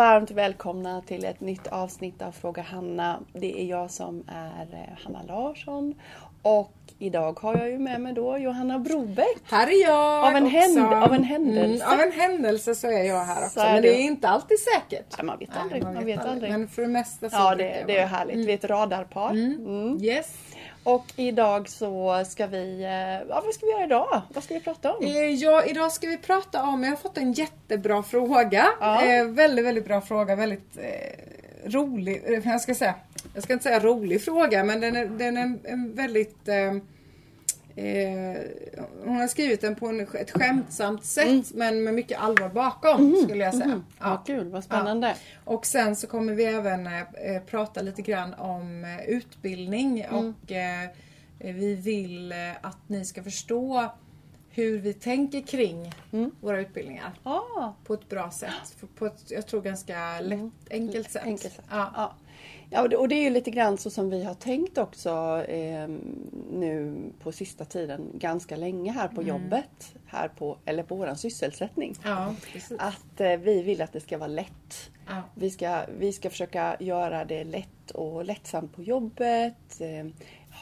varmt 0.00 0.30
välkomna 0.30 1.02
till 1.06 1.24
ett 1.24 1.40
nytt 1.40 1.66
avsnitt 1.66 2.22
av 2.22 2.32
Fråga 2.32 2.62
Hanna. 2.62 3.20
Det 3.32 3.60
är 3.62 3.64
jag 3.64 3.90
som 3.90 4.24
är 4.28 4.68
eh, 4.72 5.04
Hanna 5.04 5.22
Larsson 5.22 5.94
och 6.42 6.72
idag 6.98 7.38
har 7.40 7.56
jag 7.56 7.70
ju 7.70 7.78
med 7.78 8.00
mig 8.00 8.12
då 8.12 8.38
Johanna 8.38 8.78
Brobeck. 8.78 9.38
Här 9.50 9.66
är 9.66 9.82
jag 9.86 10.24
Av 10.24 10.36
en, 10.36 10.46
händ 10.46 10.78
av 10.78 11.14
en 11.14 11.24
händelse. 11.24 11.84
Mm, 11.84 11.98
av 11.98 12.06
en 12.06 12.12
händelse 12.12 12.74
så 12.74 12.86
är 12.86 13.02
jag 13.02 13.24
här 13.24 13.44
också. 13.46 13.60
Men 13.60 13.82
det 13.82 13.94
är 13.94 14.02
inte 14.02 14.28
alltid 14.28 14.58
säkert. 14.58 15.14
Ja, 15.18 15.22
man 15.24 15.38
vet 15.38 15.48
Nej, 15.48 15.58
aldrig. 15.62 15.82
man 15.82 16.04
vet 16.04 16.26
aldrig. 16.26 16.50
Men 16.50 16.68
för 16.68 16.82
det 16.82 16.88
mesta 16.88 17.30
så 17.30 17.36
Ja, 17.36 17.54
det, 17.54 17.84
det 17.86 17.98
är 17.98 18.06
härligt. 18.06 18.36
Vi 18.36 18.50
är 18.50 18.54
ett 18.54 18.64
radarpar. 18.64 19.30
Mm. 19.30 19.98
Yes. 20.02 20.36
Och 20.82 21.04
idag 21.16 21.68
så 21.68 22.22
ska 22.28 22.46
vi... 22.46 22.82
eh, 22.82 23.28
Ja, 23.28 23.42
vad 23.44 23.54
ska 23.54 23.66
vi 23.66 23.72
göra 23.72 23.84
idag? 23.84 24.22
Vad 24.34 24.44
ska 24.44 24.54
vi 24.54 24.60
prata 24.60 24.92
om? 24.94 25.04
Eh, 25.04 25.10
Ja, 25.34 25.64
idag 25.64 25.92
ska 25.92 26.06
vi 26.06 26.16
prata 26.16 26.62
om, 26.62 26.82
jag 26.84 26.90
har 26.90 26.96
fått 26.96 27.18
en 27.18 27.32
jättebra 27.32 28.02
fråga. 28.02 28.66
Ja. 28.80 29.04
Eh, 29.06 29.24
väldigt, 29.24 29.64
väldigt 29.64 29.84
bra 29.86 30.00
fråga. 30.00 30.36
Väldigt 30.36 30.76
eh, 30.76 31.70
rolig, 31.70 32.22
eh, 32.26 32.40
jag 32.44 32.60
ska 32.60 32.74
säga, 32.74 32.94
jag 33.34 33.42
ska 33.42 33.52
inte 33.52 33.62
säga 33.62 33.80
rolig 33.80 34.24
fråga 34.24 34.64
men 34.64 34.80
den 34.80 34.96
är, 34.96 35.06
den 35.06 35.36
är 35.36 35.42
en, 35.42 35.60
en 35.64 35.94
väldigt 35.94 36.48
eh, 36.48 36.74
Eh, 37.80 38.40
hon 39.04 39.16
har 39.16 39.28
skrivit 39.28 39.60
den 39.60 39.74
på 39.74 39.86
en, 39.86 40.00
ett 40.00 40.30
skämtsamt 40.30 41.04
sätt 41.04 41.50
men 41.54 41.84
med 41.84 41.94
mycket 41.94 42.18
allvar 42.20 42.48
bakom 42.48 43.16
skulle 43.24 43.44
jag 43.44 43.54
säga. 43.54 43.64
Mm. 43.64 43.84
Vad 43.98 44.26
kul, 44.26 44.48
vad 44.48 44.64
spännande. 44.64 45.16
Och 45.44 45.66
sen 45.66 45.96
så 45.96 46.06
kommer 46.06 46.32
vi 46.34 46.44
även 46.44 46.86
eh, 46.86 47.00
eh, 47.00 47.42
prata 47.42 47.82
lite 47.82 48.02
grann 48.02 48.34
om 48.34 48.84
eh, 48.84 49.00
utbildning 49.10 50.00
Mm. 50.00 50.34
och 50.44 50.52
eh, 50.52 50.88
vi 51.38 51.74
vill 51.74 52.32
eh, 52.32 52.38
att 52.60 52.78
ni 52.86 53.04
ska 53.04 53.22
förstå 53.22 53.86
hur 54.50 54.78
vi 54.78 54.92
tänker 54.92 55.40
kring 55.40 55.92
Mm. 56.12 56.30
våra 56.40 56.60
utbildningar 56.60 57.12
Ah, 57.22 57.72
på 57.84 57.94
ett 57.94 58.08
bra 58.08 58.30
sätt. 58.30 58.76
På 58.98 59.06
ett, 59.06 59.24
jag 59.30 59.46
tror 59.46 59.62
ganska 59.62 60.20
lätt, 60.20 60.40
enkelt 60.70 61.10
sätt. 61.10 61.22
Mm. 61.22 61.34
enkelt 61.34 61.54
sätt. 61.54 61.64
Ja. 61.70 62.14
Ja. 62.70 62.82
Och 62.82 62.88
det, 62.88 62.96
och 62.96 63.08
det 63.08 63.14
är 63.14 63.22
ju 63.22 63.30
lite 63.30 63.50
grann 63.50 63.78
så 63.78 63.90
som 63.90 64.10
vi 64.10 64.24
har 64.24 64.34
tänkt 64.34 64.78
också 64.78 65.44
eh, 65.48 65.88
nu 66.52 66.96
på 67.22 67.32
sista 67.32 67.64
tiden 67.64 68.10
ganska 68.14 68.56
länge 68.56 68.92
här 68.92 69.04
Mm. 69.04 69.14
på 69.16 69.22
jobbet, 69.22 69.94
här 70.06 70.28
på, 70.28 70.58
eller 70.64 70.82
på 70.82 70.94
våran 70.94 71.16
sysselsättning. 71.16 71.94
ja. 72.04 72.34
Att 72.78 73.20
eh, 73.20 73.36
vi 73.36 73.62
vill 73.62 73.82
att 73.82 73.92
det 73.92 74.00
ska 74.00 74.18
vara 74.18 74.28
lätt. 74.28 74.90
Ja. 75.08 75.22
Vi 75.34 75.50
ska, 75.50 75.80
vi 75.98 76.12
ska 76.12 76.30
försöka 76.30 76.76
göra 76.80 77.24
det 77.24 77.44
lätt 77.44 77.90
och 77.94 78.24
lättsamt 78.24 78.76
på 78.76 78.82
jobbet. 78.82 79.80
Eh, 79.80 80.06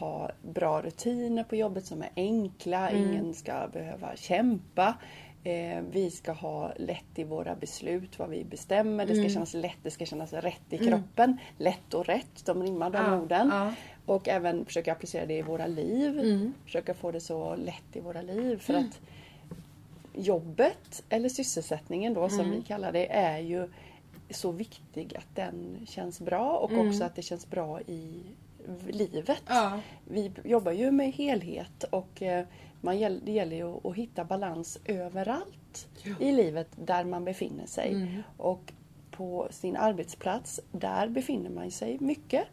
ha 0.01 0.31
bra 0.43 0.83
rutiner 0.83 1.45
på 1.45 1.57
jobbet 1.57 1.87
som 1.87 2.03
är 2.03 2.11
enkla. 2.17 2.91
Mm. 2.91 3.03
Ingen 3.11 3.35
ska 3.35 3.69
behöva 3.73 4.17
kämpa. 4.17 4.95
Eh, 5.45 5.81
vi 5.91 6.11
ska 6.11 6.33
ha 6.33 6.73
lätt 6.77 7.19
i 7.19 7.25
våra 7.25 7.55
beslut, 7.55 8.19
vad 8.19 8.29
vi 8.29 8.45
bestämmer. 8.45 9.07
Det 9.07 9.13
ska 9.13 9.21
Mm. 9.21 9.31
kännas 9.33 9.55
lätt, 9.55 9.77
det 9.83 9.91
ska 9.91 10.07
kännas 10.07 10.33
rätt 10.33 10.61
i 10.71 10.79
kroppen. 10.79 11.37
Lätt 11.59 11.95
och 11.95 12.07
rätt, 12.07 12.47
de 12.47 12.63
rimmar 12.63 12.91
de 12.91 12.99
Ja, 12.99 13.21
orden. 13.21 13.49
ja. 13.53 13.73
Och 14.07 14.29
även 14.29 14.65
försöka 14.65 14.93
applicera 14.93 15.27
det 15.27 15.39
i 15.39 15.43
våra 15.43 15.67
liv. 15.67 16.19
Mm. 16.19 16.55
Försöka 16.65 16.95
få 16.95 17.11
det 17.11 17.21
så 17.21 17.57
lätt 17.57 17.97
i 17.97 18.01
våra 18.01 18.23
liv. 18.23 18.59
För 18.59 18.75
att 18.75 19.01
jobbet, 20.15 21.03
eller 21.09 21.29
sysselsättningen 21.29 22.15
då 22.15 22.29
som 22.29 22.41
Mm. 22.41 22.51
vi 22.51 22.63
kallar 22.63 22.93
det, 22.93 23.07
är 23.13 23.39
ju 23.39 23.69
så 24.31 24.53
viktig 24.53 25.17
att 25.17 25.35
den 25.35 25.87
känns 25.89 26.21
bra 26.21 26.57
och 26.59 26.73
också 26.87 27.05
att 27.05 27.17
det 27.17 27.23
känns 27.23 27.51
bra 27.51 27.81
i 27.81 28.23
livet. 28.91 29.43
Ja. 29.49 29.81
Vi 30.05 30.33
jobbar 30.45 30.73
ju 30.73 30.91
med 30.91 31.13
helhet 31.13 31.85
och 31.91 32.23
eh, 32.23 32.45
man, 32.81 32.99
det 33.25 33.33
gäller 33.33 33.57
ju 33.57 33.89
att, 33.89 33.97
hitta 33.97 34.25
balans 34.25 34.79
överallt 34.85 35.89
i 36.21 36.33
livet 36.33 36.69
där 36.77 37.05
man 37.05 37.25
befinner 37.25 37.67
sig. 37.67 37.93
Mm. 37.93 38.23
Och 38.37 38.73
på 39.11 39.49
sin 39.51 39.77
arbetsplats, 39.77 40.61
där 40.73 41.09
befinner 41.09 41.51
man 41.51 41.71
sig 41.71 41.97
mycket. 42.01 42.45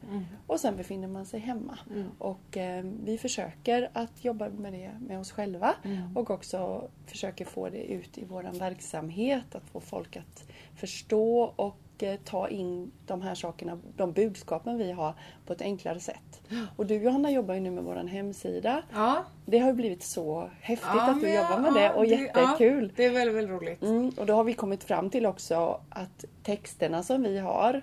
Och 0.48 0.60
sen 0.60 0.76
befinner 0.76 1.08
man 1.08 1.26
sig 1.26 1.40
hemma. 1.40 1.80
Och 2.18 2.58
eh, 2.58 2.86
vi 3.04 3.18
försöker 3.18 3.90
att 3.94 4.26
jobba 4.26 4.50
med 4.50 4.74
det 4.74 4.92
med 5.08 5.20
oss 5.20 5.32
själva. 5.32 5.76
Och 6.16 6.30
också 6.30 6.90
försöker 7.06 7.46
få 7.46 7.70
det 7.70 7.84
ut 7.84 8.18
i 8.18 8.26
våran 8.26 8.58
verksamhet. 8.58 9.56
Att 9.56 9.70
få 9.70 9.80
folk 9.80 10.18
att 10.18 10.48
förstå 10.76 11.54
och 11.56 11.78
ta 12.24 12.50
in 12.50 12.92
de 13.06 13.22
här 13.22 13.36
sakerna, 13.36 13.80
de 13.96 14.12
budskapen 14.12 14.78
vi 14.78 14.92
har 14.92 15.14
på 15.46 15.54
ett 15.54 15.62
enklare 15.62 16.00
sätt. 16.00 16.42
Och 16.76 16.86
du 16.86 16.96
Johanna 16.96 17.32
jobbar 17.32 17.54
ju 17.54 17.60
nu 17.60 17.72
med 17.72 17.84
våran 17.84 18.08
hemsida. 18.08 18.84
Ja. 18.94 19.26
Det 19.46 19.60
har 19.60 19.68
ju 19.68 19.74
blivit 19.74 20.04
så 20.04 20.50
häftigt 20.62 20.90
Ja, 20.94 21.10
att 21.10 21.16
du 21.16 21.28
men 21.28 21.36
jobbar 21.36 21.52
ja, 21.52 21.60
med 21.60 21.74
det 21.74 21.90
och 21.90 22.06
ja, 22.06 22.18
jättekul. 22.18 22.94
det 22.96 23.06
är 23.06 23.12
väldigt, 23.12 23.36
väldigt 23.36 23.54
roligt. 23.54 23.82
Mm, 23.82 24.12
och 24.18 24.26
då 24.26 24.34
har 24.34 24.44
vi 24.44 24.54
kommit 24.54 24.84
fram 24.84 25.10
till 25.10 25.26
också 25.26 25.82
att 25.90 26.26
texterna 26.44 27.04
som 27.04 27.24
vi 27.24 27.40
har 27.40 27.82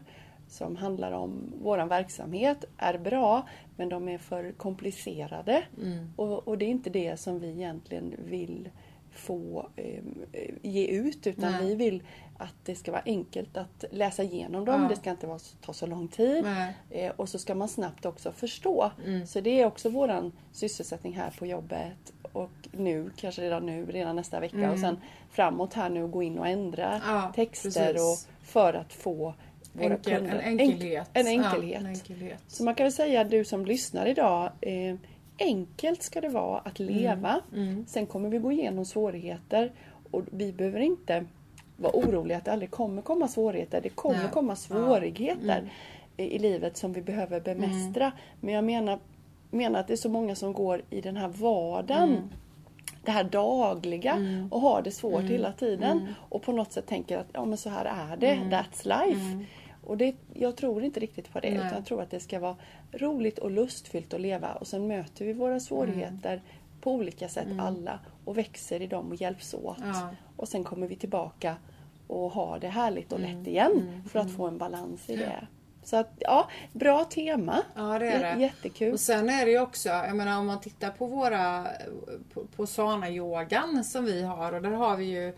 som 0.49 0.77
handlar 0.77 1.13
om 1.13 1.53
våran 1.63 1.89
verksamhet 1.89 2.65
är 2.77 2.99
bra 2.99 3.49
men 3.77 3.89
de 3.89 4.09
är 4.09 4.19
för 4.19 4.53
komplicerade. 4.53 5.63
Mm. 5.83 6.13
Och, 6.17 6.49
och 6.49 6.59
det 6.59 6.65
är 6.65 6.71
inte 6.71 6.91
det 6.91 7.21
som 7.21 7.41
vi 7.41 7.51
egentligen 7.51 8.15
vill 8.25 8.69
få 9.11 9.69
eh, 9.77 10.05
ge 10.63 10.87
ut 10.87 11.27
utan 11.27 11.53
Nej. 11.53 11.67
vi 11.67 11.75
vill 11.75 12.03
att 12.43 12.55
det 12.65 12.75
ska 12.75 12.93
vara 12.93 13.03
enkelt 13.07 13.57
att 13.57 13.85
läsa 13.91 14.23
igenom 14.23 14.65
dem. 14.65 14.83
Ja. 14.83 14.89
Det 14.89 14.97
ska 14.97 15.11
inte 15.11 15.27
vara, 15.27 15.39
ta 15.61 15.73
så 15.73 15.87
lång 15.87 16.09
tid. 16.09 16.47
Eh, 16.91 17.13
och 17.17 17.29
så 17.29 17.39
ska 17.39 17.55
man 17.55 17.69
snabbt 17.69 18.07
också 18.07 18.33
förstå. 18.33 18.91
Mm. 19.07 19.27
Så 19.27 19.41
det 19.41 19.61
är 19.61 19.67
också 19.67 19.89
våran 19.89 20.33
sysselsättning 20.53 21.13
här 21.13 21.31
på 21.39 21.47
jobbet. 21.47 22.13
Och 22.33 22.51
nu, 22.73 23.11
kanske 23.17 23.43
redan 23.43 23.67
nu, 23.67 23.87
redan 23.87 24.17
nästa 24.17 24.41
vecka 24.41 24.73
och 24.73 24.79
sen 24.79 24.97
framåt 25.31 25.75
här 25.75 25.91
nu 25.91 26.07
gå 26.07 26.23
in 26.23 26.39
och 26.39 26.49
ändra 26.49 26.89
Mm. 26.89 27.01
Ja, 27.07 27.33
texter 27.35 27.93
precis. 27.93 28.29
och 28.29 28.47
för 28.47 28.75
att 28.75 28.93
få 28.93 29.35
våra 29.73 29.95
Enkel, 29.95 30.17
kunder... 30.17 30.39
en 30.39 30.61
enkelhet. 30.61 31.11
En, 31.13 31.27
en 31.27 31.45
enkelhet. 31.45 31.81
Ja, 31.83 31.89
en 31.89 31.95
enkelhet. 31.95 32.39
Så 32.47 32.65
man 32.65 32.75
kan 32.75 32.85
väl 32.85 32.93
säga 32.93 33.25
du 33.25 33.45
som 33.45 33.67
lyssnar 33.67 34.07
idag, 34.07 34.51
eh, 34.61 34.97
enkelt 35.39 36.03
ska 36.03 36.21
det 36.21 36.29
vara 36.29 36.59
att 36.59 36.79
leva. 36.79 37.41
Mm. 37.53 37.87
Sen 37.89 38.07
kommer 38.07 38.29
vi 38.29 38.39
gå 38.39 38.53
igenom 38.53 38.85
svårigheter 38.85 39.73
och 40.11 40.23
vi 40.31 40.53
behöver 40.53 40.81
inte 40.81 41.25
vara 41.83 41.97
oroliga 41.97 42.37
att 42.39 42.45
det 42.45 42.53
aldrig 42.53 42.71
kommer 42.71 43.03
komma 43.03 43.29
svårigheter. 43.29 43.81
Det 43.81 43.89
kommer 43.89 44.29
komma 44.29 44.57
svårigheter 44.57 45.59
Mm. 45.59 45.69
i, 46.17 46.39
livet 46.39 46.77
som 46.77 46.93
vi 46.93 47.03
behöver 47.03 47.41
bemästra. 47.41 48.13
Men 48.41 48.55
jag 48.55 48.65
menar, 48.65 48.99
menar 49.51 49.81
att 49.81 49.87
det 49.87 49.93
är 49.95 49.97
så 49.97 50.09
många 50.09 50.35
som 50.35 50.53
går 50.53 50.83
i 50.91 51.01
den 51.01 51.17
här 51.17 51.29
vardagen 51.29 52.09
Mm. 52.09 52.23
det 53.05 53.11
här 53.11 53.25
dagliga 53.25 54.17
och 54.51 54.61
har 54.61 54.83
det 54.83 54.91
svårt 54.91 55.23
hela 55.23 55.53
tiden. 55.53 56.15
Och 56.29 56.43
på 56.43 56.53
något 56.53 56.73
sätt 56.73 56.87
tänker 56.87 57.19
att 57.19 57.27
ja 57.33 57.45
men 57.45 57.59
så 57.59 57.69
här 57.71 57.85
är 57.85 58.17
det, 58.17 58.35
that's 58.51 59.07
life. 59.07 59.45
Och 59.87 59.97
det, 59.97 60.15
jag 60.35 60.57
tror 60.57 60.85
inte 60.85 61.01
riktigt 61.01 61.33
på 61.33 61.41
det 61.41 61.49
Nej. 61.51 61.57
utan 61.59 61.73
jag 61.75 61.85
tror 61.87 62.03
att 62.03 62.11
det 62.11 62.21
ska 62.21 62.39
vara 62.39 62.57
roligt 62.93 63.39
och 63.39 63.51
lustfyllt 63.51 64.15
att 64.15 64.21
leva 64.21 64.53
och 64.53 64.67
sen 64.67 64.87
möter 64.87 65.25
vi 65.25 65.33
våra 65.33 65.61
svårigheter 65.61 66.41
på 66.81 66.93
olika 66.93 67.29
sätt 67.29 67.47
alla 67.59 67.99
och 68.25 68.39
växer 68.39 68.83
i 68.83 68.87
dem 68.87 69.09
och 69.09 69.15
hjälps 69.21 69.55
åt. 69.55 69.77
Ja. 69.81 70.09
Och 70.37 70.49
sen 70.49 70.65
kommer 70.65 70.87
vi 70.87 70.97
tillbaka 70.97 71.57
och 72.13 72.31
har 72.31 72.59
det 72.59 72.69
härligt 72.69 73.13
och 73.13 73.21
lätt 73.21 73.47
igen 73.47 74.03
för 74.11 74.19
att 74.19 74.31
få 74.31 74.47
en 74.47 74.59
balans 74.59 75.11
i 75.11 75.17
det. 75.17 75.47
Så 75.85 75.97
att 75.97 76.13
ja, 76.19 76.49
bra 76.73 77.05
tema. 77.05 77.63
Ja, 77.75 77.99
det 77.99 78.07
är 78.07 78.37
det. 78.37 78.43
Jättekul. 78.43 78.93
Och 78.93 79.01
sen 79.01 79.31
är 79.31 79.45
det 79.45 79.51
ju 79.51 79.61
också, 79.61 79.89
jag 79.89 80.17
menar 80.17 80.39
om 80.39 80.47
man 80.47 80.61
tittar 80.61 80.91
på 80.91 81.07
våra, 81.07 81.67
på, 82.35 82.45
på 82.57 82.67
sana-yogan 82.67 83.85
som 83.85 84.05
vi 84.05 84.23
har 84.23 84.53
och 84.53 84.63
där 84.63 84.71
har 84.71 84.97
vi 84.97 85.05
ju 85.05 85.35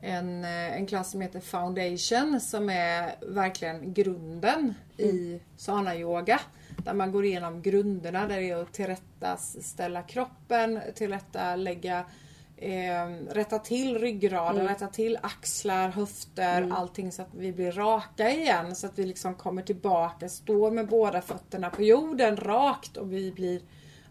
en, 0.00 0.44
eh, 0.44 0.76
en 0.76 0.86
klass 0.86 1.10
som 1.10 1.20
heter 1.20 1.40
Foundation 1.40 2.40
som 2.40 2.70
är 2.70 3.14
verkligen 3.20 3.92
grunden 3.92 4.74
i 4.96 5.40
sana-yoga. 5.56 6.40
Där 6.84 6.94
man 6.94 7.12
går 7.12 7.24
igenom 7.24 7.62
grunderna, 7.62 8.26
där 8.26 8.36
det 8.36 8.50
är 8.50 8.62
att 8.62 8.72
tillrätta 8.72 9.36
ställa 9.36 10.02
kroppen, 10.02 10.80
tillrätta 10.94 11.56
lägga 11.56 12.04
eh, 12.56 13.06
rätta 13.30 13.58
till 13.58 13.98
ryggraden, 13.98 14.68
rätta 14.68 14.86
till 14.86 15.18
axlar, 15.22 15.88
höfter, 15.88 16.68
allting 16.72 17.12
så 17.12 17.22
att 17.22 17.34
vi 17.34 17.52
blir 17.52 17.72
raka 17.72 18.30
igen. 18.30 18.76
Så 18.76 18.86
att 18.86 18.98
vi 18.98 19.06
liksom 19.06 19.34
kommer 19.34 19.62
tillbaka, 19.62 20.28
står 20.28 20.70
med 20.70 20.88
båda 20.88 21.20
fötterna 21.20 21.70
på 21.70 21.82
jorden 21.82 22.36
rakt 22.36 22.96
och 22.96 23.12
vi 23.12 23.32
blir 23.32 23.60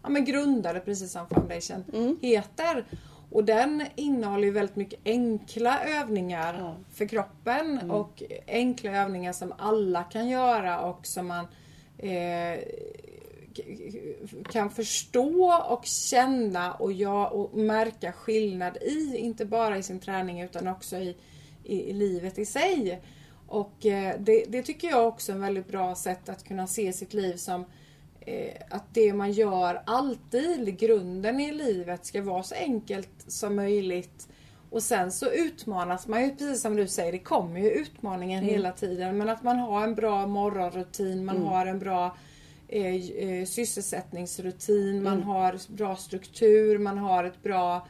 ja, 0.02 0.08
men 0.08 0.24
grundade 0.24 0.80
precis 0.80 1.12
som 1.12 1.28
foundation 1.28 2.18
heter. 2.22 2.84
Och 3.30 3.44
den 3.44 3.84
innehåller 3.94 4.44
ju 4.44 4.50
väldigt 4.50 4.76
mycket 4.76 5.00
enkla 5.04 5.80
övningar 5.84 6.56
Ja. 6.58 6.76
för 6.92 7.06
kroppen 7.08 7.90
och 7.90 8.22
enkla 8.46 8.90
övningar 8.90 9.32
som 9.32 9.52
alla 9.58 10.02
kan 10.02 10.28
göra 10.28 10.80
och 10.80 11.06
som 11.06 11.26
man 11.26 11.46
eh, 11.98 12.58
kan 14.52 14.70
förstå 14.70 15.52
och 15.68 15.84
känna 15.84 16.72
och, 16.74 16.92
ja, 16.92 17.28
och 17.28 17.58
märka 17.58 18.12
skillnad 18.12 18.76
i. 18.76 19.16
Inte 19.16 19.44
bara 19.44 19.78
i 19.78 19.82
sin 19.82 20.00
träning 20.00 20.40
utan 20.40 20.68
också 20.68 20.96
i, 20.96 21.16
i, 21.64 21.90
i 21.90 21.92
livet 21.92 22.38
i 22.38 22.46
sig. 22.46 23.00
Och 23.48 23.86
eh, 23.86 24.14
det, 24.20 24.44
det 24.48 24.62
tycker 24.62 24.88
jag 24.88 25.08
också 25.08 25.32
är 25.32 25.36
en 25.36 25.42
väldigt 25.42 25.68
bra 25.68 25.94
sätt 25.94 26.28
att 26.28 26.44
kunna 26.44 26.66
se 26.66 26.92
sitt 26.92 27.14
liv 27.14 27.36
som 27.36 27.64
eh, 28.20 28.54
att 28.70 28.84
det 28.94 29.12
man 29.12 29.32
gör 29.32 29.82
alltid, 29.86 30.78
grunden 30.78 31.40
i 31.40 31.52
livet, 31.52 32.06
ska 32.06 32.22
vara 32.22 32.42
så 32.42 32.54
enkelt 32.54 33.24
som 33.26 33.56
möjligt. 33.56 34.28
Och 34.70 34.82
sen 34.82 35.12
så 35.12 35.30
utmanas 35.30 36.06
man 36.08 36.22
ju 36.24 36.30
precis 36.30 36.62
som 36.62 36.76
du 36.76 36.86
säger, 36.88 37.12
det 37.12 37.18
kommer 37.18 37.60
ju 37.60 37.70
utmaningar 37.70 38.38
Mm. 38.38 38.50
hela 38.50 38.72
tiden. 38.72 39.18
Men 39.18 39.28
att 39.28 39.42
man 39.42 39.58
har 39.58 39.84
en 39.84 39.94
bra 39.94 40.26
morgonrutin, 40.26 41.24
man 41.24 41.36
Mm. 41.36 41.48
har 41.48 41.66
en 41.66 41.78
bra 41.78 42.16
eh, 42.68 43.44
sysselsättningsrutin, 43.46 45.02
man 45.02 45.12
Mm. 45.12 45.26
har 45.26 45.72
bra 45.76 45.96
struktur, 45.96 46.78
man 46.78 46.98
har 46.98 47.24
ett 47.24 47.42
bra 47.42 47.86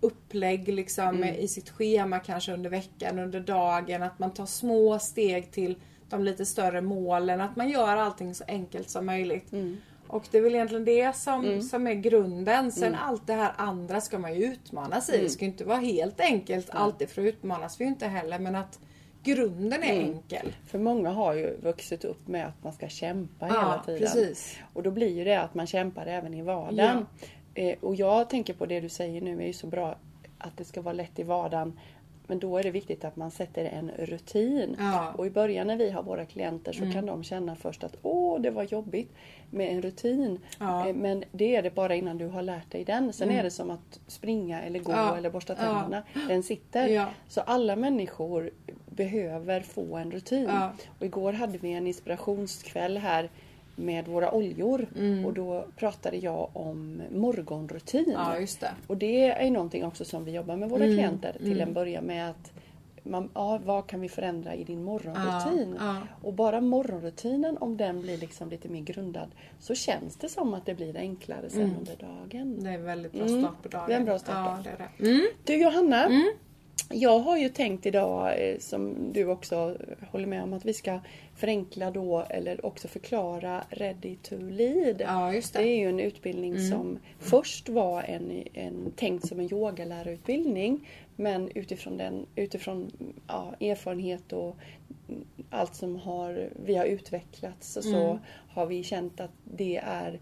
upplägg 0.00 0.68
liksom 0.68 1.08
Mm. 1.16 1.34
i 1.34 1.48
sitt 1.48 1.70
schema 1.70 2.18
kanske 2.18 2.52
under 2.52 2.70
veckan, 2.70 3.18
under 3.18 3.40
dagen. 3.40 4.02
Att 4.02 4.18
man 4.18 4.30
tar 4.34 4.46
små 4.46 4.98
steg 4.98 5.50
till 5.50 5.76
de 6.08 6.24
lite 6.24 6.46
större 6.46 6.80
målen. 6.80 7.40
Att 7.40 7.56
man 7.56 7.68
gör 7.68 7.96
allting 7.96 8.34
så 8.34 8.44
enkelt 8.48 8.90
som 8.90 9.06
möjligt. 9.06 9.52
Mm. 9.52 9.76
Och 10.06 10.24
det 10.30 10.38
är 10.38 10.42
väl 10.42 10.54
egentligen 10.54 10.84
det 10.84 11.16
som, 11.16 11.62
som 11.62 11.86
är 11.86 11.94
grunden. 11.94 12.72
Sen 12.72 12.94
allt 12.94 13.26
det 13.26 13.32
här 13.32 13.52
andra 13.56 14.00
ska 14.00 14.18
man 14.18 14.34
ju 14.34 14.44
utmanas 14.44 15.10
i. 15.10 15.18
Det 15.22 15.28
ska 15.30 15.44
inte 15.44 15.64
vara 15.64 15.78
helt 15.78 16.20
enkelt 16.20 16.70
alltid 16.70 17.08
för 17.08 17.22
att 17.22 17.28
utmanas 17.28 17.80
vi 17.80 17.84
ju 17.84 17.90
inte 17.90 18.06
heller. 18.06 18.38
Men 18.38 18.54
att 18.54 18.78
grunden 19.22 19.82
är 19.82 19.92
enkel. 20.00 20.52
För 20.66 20.78
många 20.78 21.10
har 21.10 21.34
ju 21.34 21.56
vuxit 21.62 22.04
upp 22.04 22.28
med 22.28 22.46
att 22.46 22.64
man 22.64 22.72
ska 22.72 22.88
kämpa 22.88 23.48
Ja, 23.48 23.54
hela 23.54 23.82
tiden. 23.86 24.00
precis. 24.00 24.58
Och 24.72 24.82
då 24.82 24.90
blir 24.90 25.16
ju 25.18 25.24
det 25.24 25.40
att 25.40 25.54
man 25.54 25.66
kämpar 25.66 26.06
även 26.06 26.34
i 26.34 26.42
vardagen. 26.42 27.06
Eh, 27.54 27.78
och 27.80 27.94
jag 27.94 28.30
tänker 28.30 28.54
på 28.54 28.66
det 28.66 28.80
du 28.80 28.88
säger 28.88 29.20
nu 29.20 29.42
är 29.42 29.46
ju 29.46 29.52
så 29.52 29.66
bra 29.66 29.96
att 30.38 30.56
det 30.56 30.64
ska 30.64 30.80
vara 30.82 30.92
lätt 30.94 31.18
i 31.18 31.22
vardagen. 31.22 31.78
Men 32.26 32.38
då 32.38 32.58
är 32.58 32.62
det 32.62 32.70
viktigt 32.70 33.04
att 33.04 33.16
man 33.16 33.30
sätter 33.30 33.64
en 33.64 33.90
rutin. 33.98 34.76
Ja. 34.78 35.02
Mm. 35.02 35.14
Och 35.14 35.26
i 35.26 35.30
början 35.30 35.66
när 35.66 35.76
vi 35.76 35.90
har 35.90 36.02
våra 36.02 36.24
klienter 36.26 36.72
så 36.72 36.92
kan 36.92 37.06
de 37.06 37.24
känna 37.24 37.56
först 37.56 37.84
att 37.84 37.96
åh 38.02 38.40
det 38.40 38.50
var 38.50 38.62
jobbigt 38.62 39.12
med 39.50 39.68
en 39.72 39.82
rutin. 39.82 40.38
Ja. 40.60 40.88
Eh, 40.88 40.94
Men 40.94 41.24
det 41.32 41.56
är 41.56 41.62
det 41.62 41.74
bara 41.74 41.94
innan 41.94 42.18
du 42.18 42.26
har 42.26 42.42
lärt 42.42 42.70
dig 42.70 42.84
den. 42.84 43.12
Sen 43.12 43.30
är 43.30 43.42
det 43.42 43.50
som 43.50 43.70
att 43.70 44.00
springa 44.06 44.62
eller 44.62 44.78
gå 44.78 44.92
Mm. 44.92 45.04
Ja. 45.04 45.16
eller 45.16 45.30
borsta 45.30 45.52
Ja. 45.58 45.64
tänderna. 45.64 46.02
Den 46.28 46.42
sitter. 46.42 46.88
Ja. 46.88 47.06
Så 47.28 47.40
alla 47.40 47.76
människor 47.76 48.50
behöver 48.96 49.60
få 49.60 49.96
en 49.96 50.10
rutin. 50.10 50.44
Ja. 50.48 50.72
Och 50.98 51.06
igår 51.06 51.32
hade 51.32 51.58
vi 51.58 51.72
en 51.72 51.86
inspirationskväll 51.86 52.96
här 52.98 53.30
med 53.76 54.08
våra 54.08 54.32
oljor 54.32 54.86
Mm. 54.98 55.24
och 55.24 55.32
då 55.32 55.64
pratade 55.76 56.16
jag 56.16 56.48
om 56.52 57.02
morgonrutin. 57.10 58.10
Ja, 58.12 58.38
just 58.38 58.60
det. 58.60 58.70
Och 58.86 58.96
det 58.96 59.26
är 59.30 59.50
någonting 59.50 59.84
också 59.84 60.04
som 60.04 60.24
vi 60.24 60.32
jobbar 60.32 60.56
med 60.56 60.68
våra 60.70 60.84
Mm, 60.84 60.96
klienter 60.96 61.32
till 61.38 61.60
en 61.60 61.72
början 61.74 62.04
med 62.04 62.30
att 62.30 62.52
man, 63.04 63.28
ja, 63.34 63.60
vad 63.64 63.86
kan 63.86 64.00
vi 64.00 64.08
förändra 64.08 64.54
i 64.54 64.64
din 64.64 64.82
morgonrutin? 64.84 65.76
Ja, 65.78 65.84
ja. 65.86 65.96
Och 66.22 66.32
bara 66.32 66.60
morgonrutinen, 66.60 67.58
om 67.58 67.76
den 67.76 68.00
blir 68.02 68.18
liksom 68.18 68.50
lite 68.50 68.68
mer 68.68 68.80
grundad, 68.80 69.28
så 69.60 69.74
känns 69.74 70.16
det 70.16 70.28
som 70.28 70.54
att 70.54 70.66
det 70.66 70.74
blir 70.74 70.96
enklare 70.96 71.50
sen 71.50 71.60
Mm. 71.62 71.76
under 71.78 71.96
dagen. 71.96 72.60
Det 72.64 72.70
är 72.70 72.74
en 72.74 72.84
väldigt 72.84 73.12
bra 73.12 73.22
Mm, 73.26 73.40
start 73.42 73.62
på 73.62 73.68
dagen. 73.68 73.84
det 73.88 73.94
är 73.94 73.98
en 73.98 74.04
bra 74.04 74.18
start 74.18 74.34
Ja, 74.36 74.58
det 74.64 74.70
är 74.70 74.88
det. 74.98 75.08
Mm. 75.10 75.26
Du 75.44 75.56
Johanna, 75.62 76.08
jag 76.92 77.18
har 77.18 77.38
ju 77.38 77.48
tänkt 77.48 77.86
idag, 77.86 78.50
eh, 78.50 78.58
som 78.58 79.12
du 79.12 79.26
också 79.26 79.76
håller 80.10 80.26
med 80.26 80.42
om, 80.42 80.52
att 80.52 80.64
vi 80.64 80.74
ska 80.74 81.00
förenkla 81.36 81.90
då 81.90 82.26
eller 82.30 82.66
också 82.66 82.88
förklara 82.88 83.64
Ready 83.70 84.16
to 84.16 84.36
Lead. 84.38 85.00
Ja, 85.00 85.32
Det 85.32 85.52
det. 85.52 85.58
är 85.58 85.78
ju 85.78 85.88
en 85.88 86.00
utbildning 86.00 86.60
som 86.70 86.98
först 87.18 87.68
var 87.68 88.02
en, 88.02 88.44
en, 88.54 88.92
tänkt 88.96 89.28
som 89.28 89.40
en 89.40 89.52
yogalärarutbildning. 89.52 90.88
Men 91.16 91.50
utifrån, 91.54 91.96
den, 91.96 92.26
utifrån 92.36 92.90
ja, 93.28 93.54
erfarenhet 93.60 94.32
och 94.32 94.56
allt 95.50 95.74
som 95.74 95.96
har, 95.96 96.48
vi 96.64 96.74
har 96.74 96.84
utvecklats 96.84 97.76
och 97.76 97.84
så 97.84 98.18
har 98.48 98.66
vi 98.66 98.82
känt 98.82 99.20
att 99.20 99.30
det 99.44 99.76
är 99.76 100.20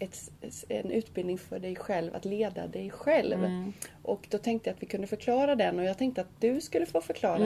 ett, 0.00 0.30
en 0.68 0.90
utbildning 0.90 1.38
för 1.38 1.58
dig 1.58 1.76
själv, 1.76 2.14
att 2.14 2.24
leda 2.24 2.66
dig 2.66 2.90
själv. 2.90 3.38
Och 4.02 4.26
då 4.30 4.38
tänkte 4.38 4.70
jag 4.70 4.74
att 4.74 4.82
vi 4.82 4.86
kunde 4.86 5.06
förklara 5.06 5.56
den 5.56 5.78
och 5.78 5.84
jag 5.84 5.98
tänkte 5.98 6.20
att 6.20 6.40
du 6.40 6.60
skulle 6.60 6.86
få 6.86 7.00
förklara 7.00 7.38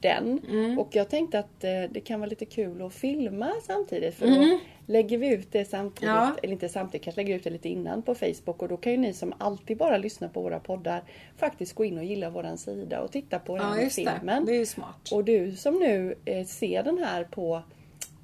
den. 0.00 0.40
Och 0.78 0.88
jag 0.96 1.08
tänkte 1.10 1.38
att 1.38 1.64
eh, 1.64 1.70
det 1.90 2.00
kan 2.00 2.20
vara 2.20 2.30
lite 2.30 2.44
kul 2.44 2.82
att 2.82 2.92
filma 2.94 3.52
samtidigt 3.66 4.14
för 4.14 4.26
då 4.26 4.58
lägger 4.86 5.18
vi 5.18 5.34
ut 5.34 5.52
det 5.52 5.64
samtidigt, 5.64 6.02
Ja. 6.08 6.34
eller 6.42 6.52
inte 6.52 6.68
samtidigt, 6.68 7.04
kanske 7.04 7.20
lägger 7.22 7.36
ut 7.36 7.44
det 7.44 7.50
lite 7.50 7.68
innan 7.68 8.02
på 8.02 8.14
Facebook 8.14 8.62
och 8.62 8.68
då 8.68 8.76
kan 8.76 8.92
ju 8.92 8.98
ni 8.98 9.12
som 9.12 9.32
alltid 9.38 9.76
bara 9.76 9.96
lyssnar 9.98 10.28
på 10.28 10.42
våra 10.42 10.60
poddar 10.60 11.02
faktiskt 11.36 11.74
gå 11.74 11.84
in 11.84 11.98
och 11.98 12.04
gilla 12.04 12.30
våran 12.30 12.58
sida 12.58 13.00
och 13.00 13.12
titta 13.12 13.38
på 13.38 13.56
den 13.56 13.66
Ja, 13.66 13.72
här 13.72 13.82
just 13.82 13.96
det. 13.96 14.12
filmen. 14.18 14.44
Det 14.44 14.52
är 14.52 14.58
ju 14.58 14.66
smart. 14.66 15.08
Och 15.12 15.24
du 15.24 15.52
som 15.56 15.74
nu 15.74 16.14
eh, 16.24 16.44
ser 16.46 16.82
den 16.82 16.98
här 16.98 17.24
på 17.24 17.62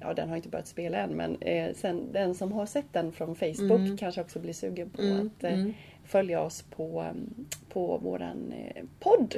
Ja 0.01 0.13
den 0.13 0.29
har 0.29 0.35
inte 0.35 0.49
börjat 0.49 0.67
spela 0.67 0.97
än 0.97 1.09
men 1.09 1.41
eh, 1.41 1.73
sen, 1.75 2.11
den 2.11 2.35
som 2.35 2.51
har 2.51 2.65
sett 2.65 2.93
den 2.93 3.11
från 3.11 3.35
Facebook 3.35 3.79
Mm. 3.79 3.97
kanske 3.97 4.21
också 4.21 4.39
blir 4.39 4.53
sugen 4.53 4.89
på 4.89 5.01
att 5.01 5.43
eh, 5.43 5.65
följa 6.05 6.41
oss 6.41 6.61
på, 6.61 6.99
mm, 7.01 7.29
på 7.73 7.97
våran 7.97 8.53
eh, 8.75 8.83
podd. 8.99 9.35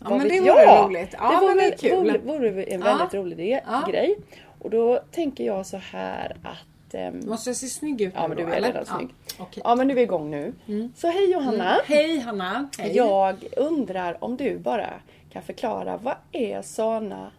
Ja, 0.00 0.06
Vad 0.10 0.18
men 0.18 0.28
det 0.28 0.40
vore 0.40 0.50
jag? 0.62 0.88
roligt. 0.90 1.08
Ja, 1.18 1.30
det 1.30 1.46
men 1.46 1.54
vore, 1.54 1.54
det 1.54 1.72
är 1.74 1.78
kul. 1.78 2.20
Vore, 2.24 2.38
vore 2.48 2.62
en 2.62 2.80
Ja. 2.80 2.86
väldigt 2.86 3.14
rolig 3.14 3.36
det, 3.38 3.60
Ja. 3.66 3.86
grej. 3.90 4.16
Och 4.58 4.70
då 4.70 5.00
tänker 5.10 5.44
jag 5.44 5.66
så 5.66 5.76
här 5.76 6.36
att 6.42 6.94
ehm, 6.94 7.20
Måste 7.26 7.50
jag 7.50 7.56
se 7.56 7.66
snygg 7.66 8.00
ut 8.00 8.12
Ja 8.16 8.22
nu 8.22 8.28
men 8.28 8.36
då, 8.36 8.44
du 8.46 8.52
är 8.52 8.56
eller? 8.56 8.68
redan 8.68 8.84
Ja. 8.88 8.96
snygg. 8.98 9.08
Okej. 9.38 9.62
Ja 9.66 9.74
men 9.74 9.88
nu 9.88 9.98
är 9.98 10.02
igång 10.02 10.30
nu. 10.30 10.52
Så 10.96 11.08
hej 11.08 11.32
Johanna! 11.32 11.78
Hej 11.86 12.18
Hanna! 12.18 12.68
Hej! 12.78 12.96
Jag 12.96 13.44
undrar 13.56 14.24
om 14.24 14.36
du 14.36 14.58
bara 14.58 14.90
kan 15.32 15.42
förklara 15.42 15.96
vad 15.96 16.14
är 16.32 16.62
Sana 16.62 17.30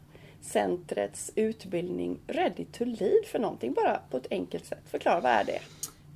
centrets 0.45 1.31
utbildning 1.35 2.19
Ready 2.27 2.65
to 2.65 2.85
Lead 2.85 3.25
för 3.25 3.39
någonting? 3.39 3.73
Bara 3.73 3.99
på 4.09 4.17
ett 4.17 4.27
enkelt 4.31 4.65
sätt. 4.65 4.83
Förklara, 4.85 5.19
vad 5.19 5.31
är 5.31 5.43
det? 5.43 5.59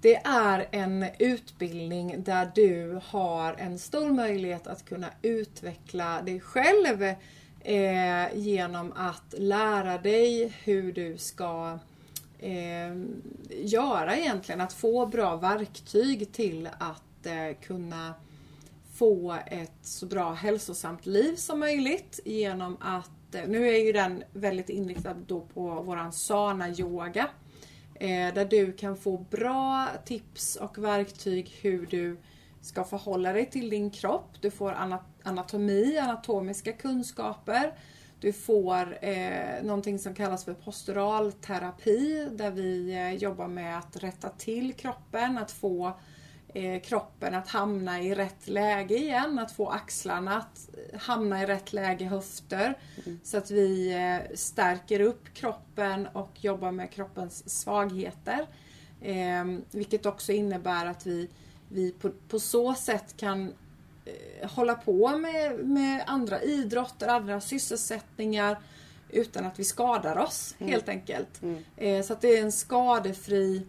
Det 0.02 0.16
är 0.16 0.68
en 0.72 1.06
utbildning 1.20 2.24
där 2.24 2.52
du 2.56 3.00
har 3.04 3.54
en 3.54 3.80
stor 3.80 4.10
möjlighet 4.10 4.68
att 4.68 4.86
kunna 4.86 5.08
utveckla 5.22 6.22
dig 6.22 6.40
själv 6.40 7.04
eh, 7.60 8.38
genom 8.38 8.94
att 8.96 9.34
lära 9.38 9.98
dig 9.98 10.54
hur 10.64 10.92
du 10.94 11.18
ska 11.18 11.80
eh, 12.40 12.98
göra 13.50 14.18
egentligen. 14.18 14.62
Att 14.62 14.74
få 14.74 15.06
bra 15.06 15.36
verktyg 15.36 16.32
till 16.32 16.70
att 16.80 17.26
eh, 17.26 17.58
kunna 17.62 18.14
få 18.94 19.38
ett 19.48 19.72
så 19.82 20.06
bra 20.06 20.34
hälsosamt 20.34 21.06
liv 21.06 21.36
som 21.36 21.60
möjligt 21.60 22.20
genom 22.26 22.78
att, 22.80 23.12
Eh, 23.36 23.48
nu 23.48 23.68
är 23.68 23.86
ju 23.86 23.92
den 23.92 24.24
väldigt 24.34 24.70
inriktad 24.70 25.14
då 25.14 25.42
på 25.42 25.82
våran 25.82 26.14
sana 26.14 26.70
yoga. 26.70 27.30
Eh, 27.96 28.34
där 28.34 28.46
du 28.46 28.74
kan 28.74 28.98
få 28.98 29.18
bra 29.18 29.88
tips 30.06 30.56
och 30.56 30.78
verktyg 30.78 31.58
hur 31.62 31.86
du 31.86 32.18
ska 32.62 32.84
förhålla 32.84 33.34
dig 33.34 33.46
till 33.46 33.70
din 33.70 33.92
kropp. 33.92 34.30
Du 34.42 34.52
får 34.52 34.72
anatomi, 35.24 35.98
anatomiska 35.98 36.72
kunskaper. 36.74 37.74
Du 38.20 38.34
får 38.34 38.98
eh, 39.02 39.64
någonting 39.64 40.00
som 40.00 40.16
kallas 40.16 40.46
för 40.46 40.54
posturalterapi 40.54 42.28
där 42.32 42.52
vi 42.52 42.94
eh, 42.94 43.14
jobbar 43.14 43.48
med 43.48 43.78
att 43.78 44.04
rätta 44.04 44.30
till 44.30 44.74
kroppen, 44.74 45.38
att 45.38 45.52
få 45.52 45.88
eh, 45.88 45.94
kroppen 46.84 47.36
att 47.36 47.48
hamna 47.48 48.02
i 48.02 48.16
rätt 48.16 48.48
läge 48.48 48.98
igen, 48.98 49.40
att 49.40 49.52
få 49.52 49.70
axlarna 49.70 50.38
att 50.38 50.70
eh, 50.94 51.00
hamna 51.00 51.44
i 51.44 51.46
rätt 51.46 51.74
läge, 51.74 52.06
höfter. 52.06 52.78
Så 53.24 53.38
att 53.38 53.52
vi 53.52 53.94
eh, 53.94 54.36
stärker 54.36 55.00
upp 55.00 55.34
kroppen 55.34 56.08
och 56.08 56.32
jobbar 56.44 56.72
med 56.72 56.92
kroppens 56.92 57.62
svagheter. 57.62 58.48
Eh, 59.02 59.46
vilket 59.72 60.06
också 60.06 60.32
innebär 60.32 60.86
att 60.86 61.06
vi, 61.06 61.30
vi 61.70 61.92
på, 61.92 62.12
på 62.30 62.40
så 62.40 62.74
sätt 62.74 63.18
kan 63.18 63.54
eh, 64.06 64.50
hålla 64.50 64.76
på 64.76 65.18
med, 65.18 65.60
med 65.60 66.04
andra 66.08 66.42
idrotter, 66.42 67.08
andra 67.08 67.42
sysselsättningar 67.42 68.60
utan 69.10 69.46
att 69.46 69.60
vi 69.60 69.64
skadar 69.64 70.18
oss 70.18 70.56
helt 70.60 70.90
enkelt. 70.90 71.42
Eh, 71.78 72.04
så 72.04 72.14
att 72.14 72.22
det 72.22 72.38
är 72.38 72.42
en 72.42 72.52
skadefri 72.52 73.66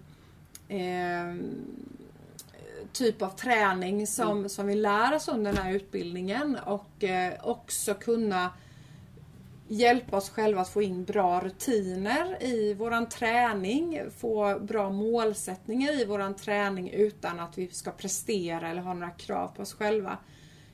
eh, 0.69 1.35
typ 2.93 3.23
av 3.23 3.31
träning 3.31 4.07
som, 4.07 4.49
som 4.49 4.67
vi 4.67 4.75
lär 4.75 5.15
oss 5.15 5.29
under 5.29 5.53
den 5.53 5.63
här 5.63 5.73
utbildningen 5.73 6.59
och 6.67 7.05
eh, 7.05 7.33
också 7.43 7.95
kunna 7.95 8.51
hjälpa 9.69 10.17
oss 10.17 10.31
själva 10.31 10.61
att 10.61 10.69
få 10.69 10.83
in 10.83 11.05
bra 11.05 11.41
rutiner 11.41 12.43
i 12.43 12.75
våran 12.75 13.09
träning, 13.09 14.01
få 14.17 14.59
bra 14.61 14.91
målsättningar 14.91 16.01
i 16.01 16.05
våran 16.05 16.35
träning 16.35 16.91
utan 16.91 17.41
att 17.41 17.59
vi 17.59 17.69
ska 17.69 17.91
prestera 17.91 18.69
eller 18.69 18.83
ha 18.83 18.95
några 18.95 19.11
krav 19.11 19.49
på 19.49 19.63
oss 19.63 19.75
själva. 19.75 20.19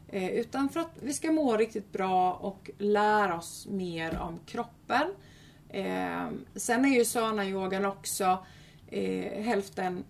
Eh, 0.08 0.30
utan 0.30 0.68
för 0.68 0.80
att 0.80 0.98
vi 1.00 1.12
ska 1.12 1.32
må 1.32 1.56
riktigt 1.56 1.92
bra 1.92 2.32
och 2.32 2.70
lära 2.78 3.36
oss 3.36 3.66
mer 3.70 4.18
om 4.18 4.38
kroppen. 4.46 5.14
Eh, 5.68 6.26
sen 6.54 6.84
är 6.84 6.98
ju 6.98 7.04
sana-yogan 7.04 7.84
också 7.84 8.44
eh, 8.90 9.42
hälften 9.42 10.04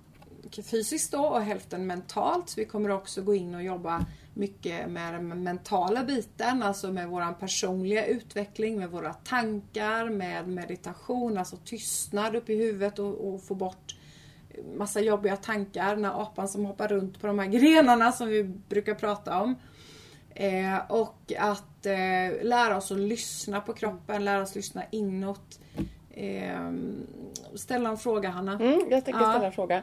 fysiskt 0.50 1.12
då 1.12 1.18
och 1.18 1.42
hälften 1.42 1.86
mentalt. 1.86 2.48
Så 2.48 2.60
vi 2.60 2.66
kommer 2.66 2.90
också 2.90 3.22
gå 3.22 3.34
in 3.34 3.54
och 3.54 3.62
jobba 3.62 4.04
mycket 4.34 4.90
med 4.90 5.14
den 5.14 5.42
mentala 5.42 6.04
biten, 6.04 6.62
alltså 6.62 6.92
med 6.92 7.08
vår 7.08 7.32
personliga 7.32 8.06
utveckling, 8.06 8.78
med 8.78 8.90
våra 8.90 9.12
tankar, 9.12 10.10
med 10.10 10.48
meditation, 10.48 11.38
alltså 11.38 11.56
tystnad 11.56 12.36
upp 12.36 12.50
i 12.50 12.56
huvudet 12.56 12.98
och, 12.98 13.34
och 13.34 13.42
få 13.42 13.54
bort 13.54 13.96
massa 14.76 15.00
jobbiga 15.00 15.36
tankar, 15.36 15.96
den 15.96 16.04
här 16.04 16.22
apan 16.22 16.48
som 16.48 16.64
hoppar 16.64 16.88
runt 16.88 17.20
på 17.20 17.26
de 17.26 17.38
här 17.38 17.46
grenarna 17.58 18.12
som 18.12 18.28
vi 18.28 18.44
brukar 18.44 18.94
prata 18.94 19.40
om. 19.40 19.54
Eh, 20.34 20.78
och 20.88 21.32
att 21.38 21.86
eh, 21.86 22.42
lära 22.42 22.76
oss 22.76 22.92
att 22.92 22.98
lyssna 22.98 23.60
på 23.60 23.72
kroppen, 23.72 24.24
lära 24.24 24.42
oss 24.42 24.54
lyssna 24.54 24.82
inåt. 24.90 25.60
Eh, 26.10 26.72
ställa 27.54 27.88
en 27.88 27.98
fråga 27.98 28.28
Hanna. 28.28 28.52
Mm, 28.52 28.80
jag 28.90 29.04
tänker 29.04 29.20
Ja. 29.20 29.30
ställa 29.30 29.46
en 29.46 29.52
fråga. 29.52 29.82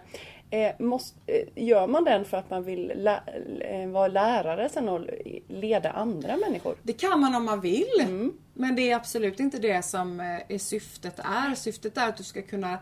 Eh, 0.53 0.71
måste, 0.79 1.19
eh, 1.27 1.47
gör 1.55 1.87
man 1.87 2.03
den 2.03 2.25
för 2.25 2.37
att 2.37 2.49
man 2.49 2.63
vill 2.63 2.91
lä- 2.95 3.23
eh, 3.61 3.89
vara 3.89 4.07
lärare 4.07 4.69
sen 4.69 4.89
och 4.89 5.01
leda 5.47 5.91
andra 5.91 6.37
människor? 6.37 6.75
Det 6.83 6.93
kan 6.93 7.19
man 7.19 7.35
om 7.35 7.45
man 7.45 7.61
vill. 7.61 7.99
Mm. 8.01 8.33
Men 8.53 8.75
det 8.75 8.91
är 8.91 8.95
absolut 8.95 9.39
inte 9.39 9.57
det 9.59 9.85
som 9.85 10.19
eh, 10.19 10.25
är 10.55 10.57
syftet 10.57 11.19
är. 11.19 11.55
Syftet 11.55 11.97
är 11.97 12.09
att 12.09 12.17
du 12.17 12.23
ska 12.23 12.41
kunna 12.41 12.77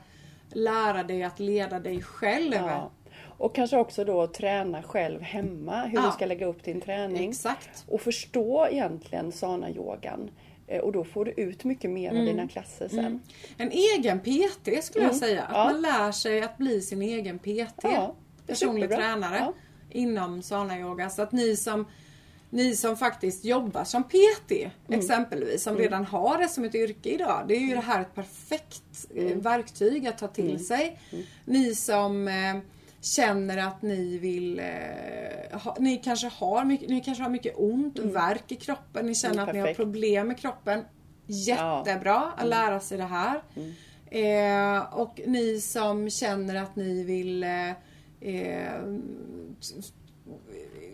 lära 0.53 1.03
dig 1.03 1.23
att 1.23 1.39
leda 1.39 1.79
dig 1.79 2.01
själv. 2.01 2.53
Ja. 2.55 2.91
Och 3.37 3.55
kanske 3.55 3.77
också 3.77 4.03
då 4.05 4.27
träna 4.27 4.83
själv 4.83 5.21
hemma, 5.21 5.81
hur 5.83 5.97
Ja. 5.97 6.05
du 6.05 6.11
ska 6.11 6.25
lägga 6.25 6.45
upp 6.45 6.63
din 6.63 6.81
träning. 6.81 7.29
Exakt. 7.29 7.85
Och 7.87 8.01
förstå 8.01 8.67
egentligen 8.71 9.31
sana-yogan. 9.31 10.19
Eh, 10.21 10.29
Och 10.83 10.91
då 10.91 11.03
får 11.03 11.25
du 11.25 11.31
ut 11.31 11.63
mycket 11.63 11.89
mer 11.89 12.09
Mm. 12.09 12.21
av 12.21 12.27
dina 12.27 12.47
klasser 12.47 12.87
sen. 12.87 13.19
En 13.57 13.71
egen 13.71 14.19
PT 14.19 14.81
skulle 14.83 15.05
jag 15.05 15.15
säga. 15.15 15.43
Att 15.43 15.49
Mm. 15.49 15.59
Ja. 15.61 15.65
man 15.73 15.81
lär 16.05 16.11
sig 16.11 16.41
att 16.41 16.57
bli 16.57 16.81
sin 16.81 17.01
egen 17.01 17.39
PT. 17.39 17.79
Ja, 17.83 18.15
personlig 18.47 18.83
superbra. 18.83 18.97
tränare 19.07 19.37
Ja. 19.39 19.53
inom 19.89 20.41
sana 20.41 20.79
yoga. 20.79 21.09
Så 21.09 21.21
att 21.21 21.31
ni 21.31 21.55
som, 21.55 21.85
ni 22.49 22.75
som 22.75 22.97
faktiskt 22.97 23.45
jobbar 23.45 23.83
som 23.83 24.03
PT 24.03 24.51
Mm. 24.87 24.99
exempelvis, 24.99 25.63
som 25.63 25.77
redan 25.77 26.05
har 26.05 26.37
det 26.37 26.47
som 26.47 26.63
ett 26.63 26.75
yrke 26.75 27.09
idag. 27.09 27.45
Det 27.47 27.55
är 27.55 27.59
ju 27.59 27.75
det 27.75 27.81
här 27.81 28.01
ett 28.01 28.15
perfekt 28.15 29.07
eh, 29.15 29.25
Mm. 29.25 29.39
verktyg 29.41 30.07
att 30.07 30.17
ta 30.17 30.27
till 30.27 30.65
sig. 30.65 30.99
Ni 31.45 31.75
som 31.75 32.27
eh, 32.27 32.57
känner 33.01 33.57
att 33.57 33.81
ni 33.81 34.17
vill 34.17 34.59
eh, 34.59 35.59
ha, 35.59 35.75
ni, 35.79 35.97
kanske 35.97 36.27
har 36.27 36.65
mycket, 36.65 36.89
ni 36.89 37.01
kanske 37.01 37.23
har 37.23 37.29
mycket 37.29 37.53
ont, 37.57 37.99
värk 37.99 38.51
i 38.51 38.55
kroppen, 38.55 39.05
ni 39.05 39.15
känner 39.15 39.33
Mm, 39.33 39.47
att 39.49 39.53
ni 39.53 39.59
har 39.59 39.73
problem 39.73 40.27
med 40.27 40.37
kroppen. 40.37 40.83
Jättebra 41.25 42.31
att 42.37 42.47
lära 42.47 42.79
sig 42.79 42.97
det 42.97 43.03
här. 43.03 43.41
Eh, 44.05 44.93
och 44.93 45.21
ni 45.25 45.61
som 45.61 46.09
känner 46.09 46.55
att 46.55 46.75
ni 46.75 47.03
vill 47.03 47.43
eh, 47.43 47.69
eh, 48.21 48.81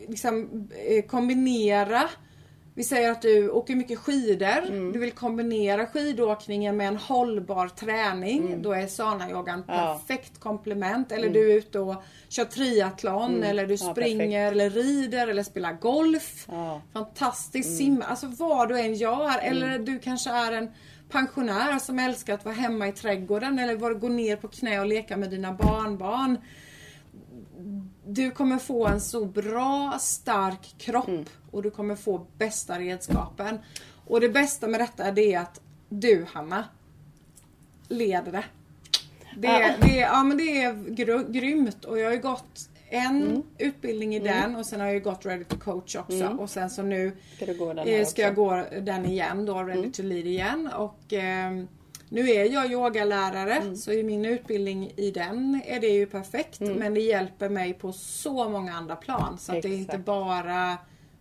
liksom, 0.07 0.67
eh, 0.87 1.05
kombinera 1.05 2.09
vi 2.77 2.83
säger 2.83 3.11
att 3.11 3.21
du 3.21 3.49
åker 3.49 3.75
mycket 3.75 3.99
skidor. 3.99 4.91
Du 4.93 4.99
vill 4.99 5.11
kombinera 5.11 5.87
skidåkningen 5.87 6.77
med 6.77 6.87
en 6.87 6.97
hållbar 6.97 7.67
träning. 7.67 8.61
Då 8.61 8.73
är 8.73 8.87
sana-yogan 8.87 9.63
Ja. 9.67 10.01
perfekt 10.07 10.39
komplement. 10.39 11.11
Eller 11.11 11.29
du 11.29 11.51
är 11.51 11.55
ute 11.55 11.79
och 11.79 12.03
kör 12.29 12.45
triathlon 12.45 13.43
eller 13.43 13.67
du 13.67 13.73
Ja, 13.73 13.91
springer 13.91 14.51
eller 14.51 14.69
rider 14.69 15.27
eller 15.27 15.43
spelar 15.43 15.73
golf. 15.73 16.45
Ja. 16.51 16.81
Fantastiskt 16.93 17.77
simma. 17.77 18.05
Alltså 18.05 18.27
vad 18.27 18.69
du 18.69 18.79
än 18.79 18.93
gör. 18.95 19.39
Eller 19.41 19.79
du 19.79 19.99
kanske 19.99 20.29
är 20.29 20.51
en 20.51 20.71
pensionär 21.09 21.79
som 21.79 21.99
älskar 21.99 22.33
att 22.33 22.45
vara 22.45 22.55
hemma 22.55 22.87
i 22.87 22.91
trädgården 22.91 23.59
eller 23.59 23.93
gå 23.93 24.07
ner 24.09 24.35
på 24.35 24.47
knä 24.47 24.79
och 24.79 24.85
leka 24.87 25.17
med 25.17 25.29
dina 25.29 25.53
barnbarn. 25.53 26.37
Du 28.05 28.31
kommer 28.31 28.57
få 28.57 28.87
en 28.87 29.01
så 29.01 29.25
bra, 29.25 29.97
stark 29.99 30.75
kropp 30.77 31.29
och 31.57 31.63
du 31.63 31.71
kommer 31.71 31.95
få 31.95 32.25
bästa 32.37 32.79
redskapen. 32.79 33.59
Och 34.07 34.21
det 34.21 34.29
bästa 34.29 34.67
med 34.67 34.79
detta 34.79 35.03
är 35.03 35.11
det 35.11 35.35
att 35.35 35.61
du 35.89 36.25
Hanna 36.33 36.63
leder 37.87 38.31
det. 38.31 38.43
Det, 39.37 39.47
Ja. 39.47 39.69
det, 39.81 39.95
ja, 39.97 40.23
men 40.23 40.37
det 40.37 40.61
är 40.63 40.73
gr- 40.73 41.31
grymt 41.31 41.85
och 41.85 41.99
jag 41.99 42.05
har 42.05 42.13
ju 42.13 42.21
gått 42.21 42.69
en 42.89 43.43
utbildning 43.57 44.15
i 44.15 44.19
den 44.19 44.55
och 44.55 44.65
sen 44.65 44.79
har 44.79 44.87
jag 44.87 44.93
ju 44.95 45.01
gått 45.01 45.25
Ready 45.25 45.43
to 45.43 45.57
coach 45.59 45.95
också 45.95 46.15
och 46.39 46.49
sen 46.49 46.69
så 46.69 46.81
nu 46.81 47.11
Ska 47.35 47.45
eh, 47.45 48.05
ska 48.05 48.21
jag? 48.21 48.31
Mm. 48.31 48.35
gå 48.35 48.65
den 48.81 49.05
igen 49.05 49.45
då, 49.45 49.63
Ready 49.63 49.91
to 49.91 50.03
lead 50.03 50.25
igen 50.27 50.69
och 50.77 50.99
ehm, 51.13 51.67
nu 52.09 52.29
är 52.29 52.53
jag 52.53 52.71
yogalärare 52.71 53.53
Mm. 53.55 53.75
så 53.75 53.91
i 53.91 54.03
min 54.03 54.25
utbildning 54.25 54.91
i 54.95 55.11
den 55.11 55.61
är 55.65 55.79
det 55.79 55.87
ju 55.87 56.05
perfekt 56.05 56.61
Mm. 56.61 56.73
men 56.73 56.93
det 56.93 56.99
hjälper 57.01 57.49
mig 57.49 57.73
på 57.73 57.93
så 57.93 58.49
många 58.49 58.73
andra 58.73 58.95
plan 58.95 59.37
så 59.39 59.55
att 59.55 59.61
det 59.61 59.69
är 59.69 59.77
inte 59.77 59.97
bara 59.97 60.77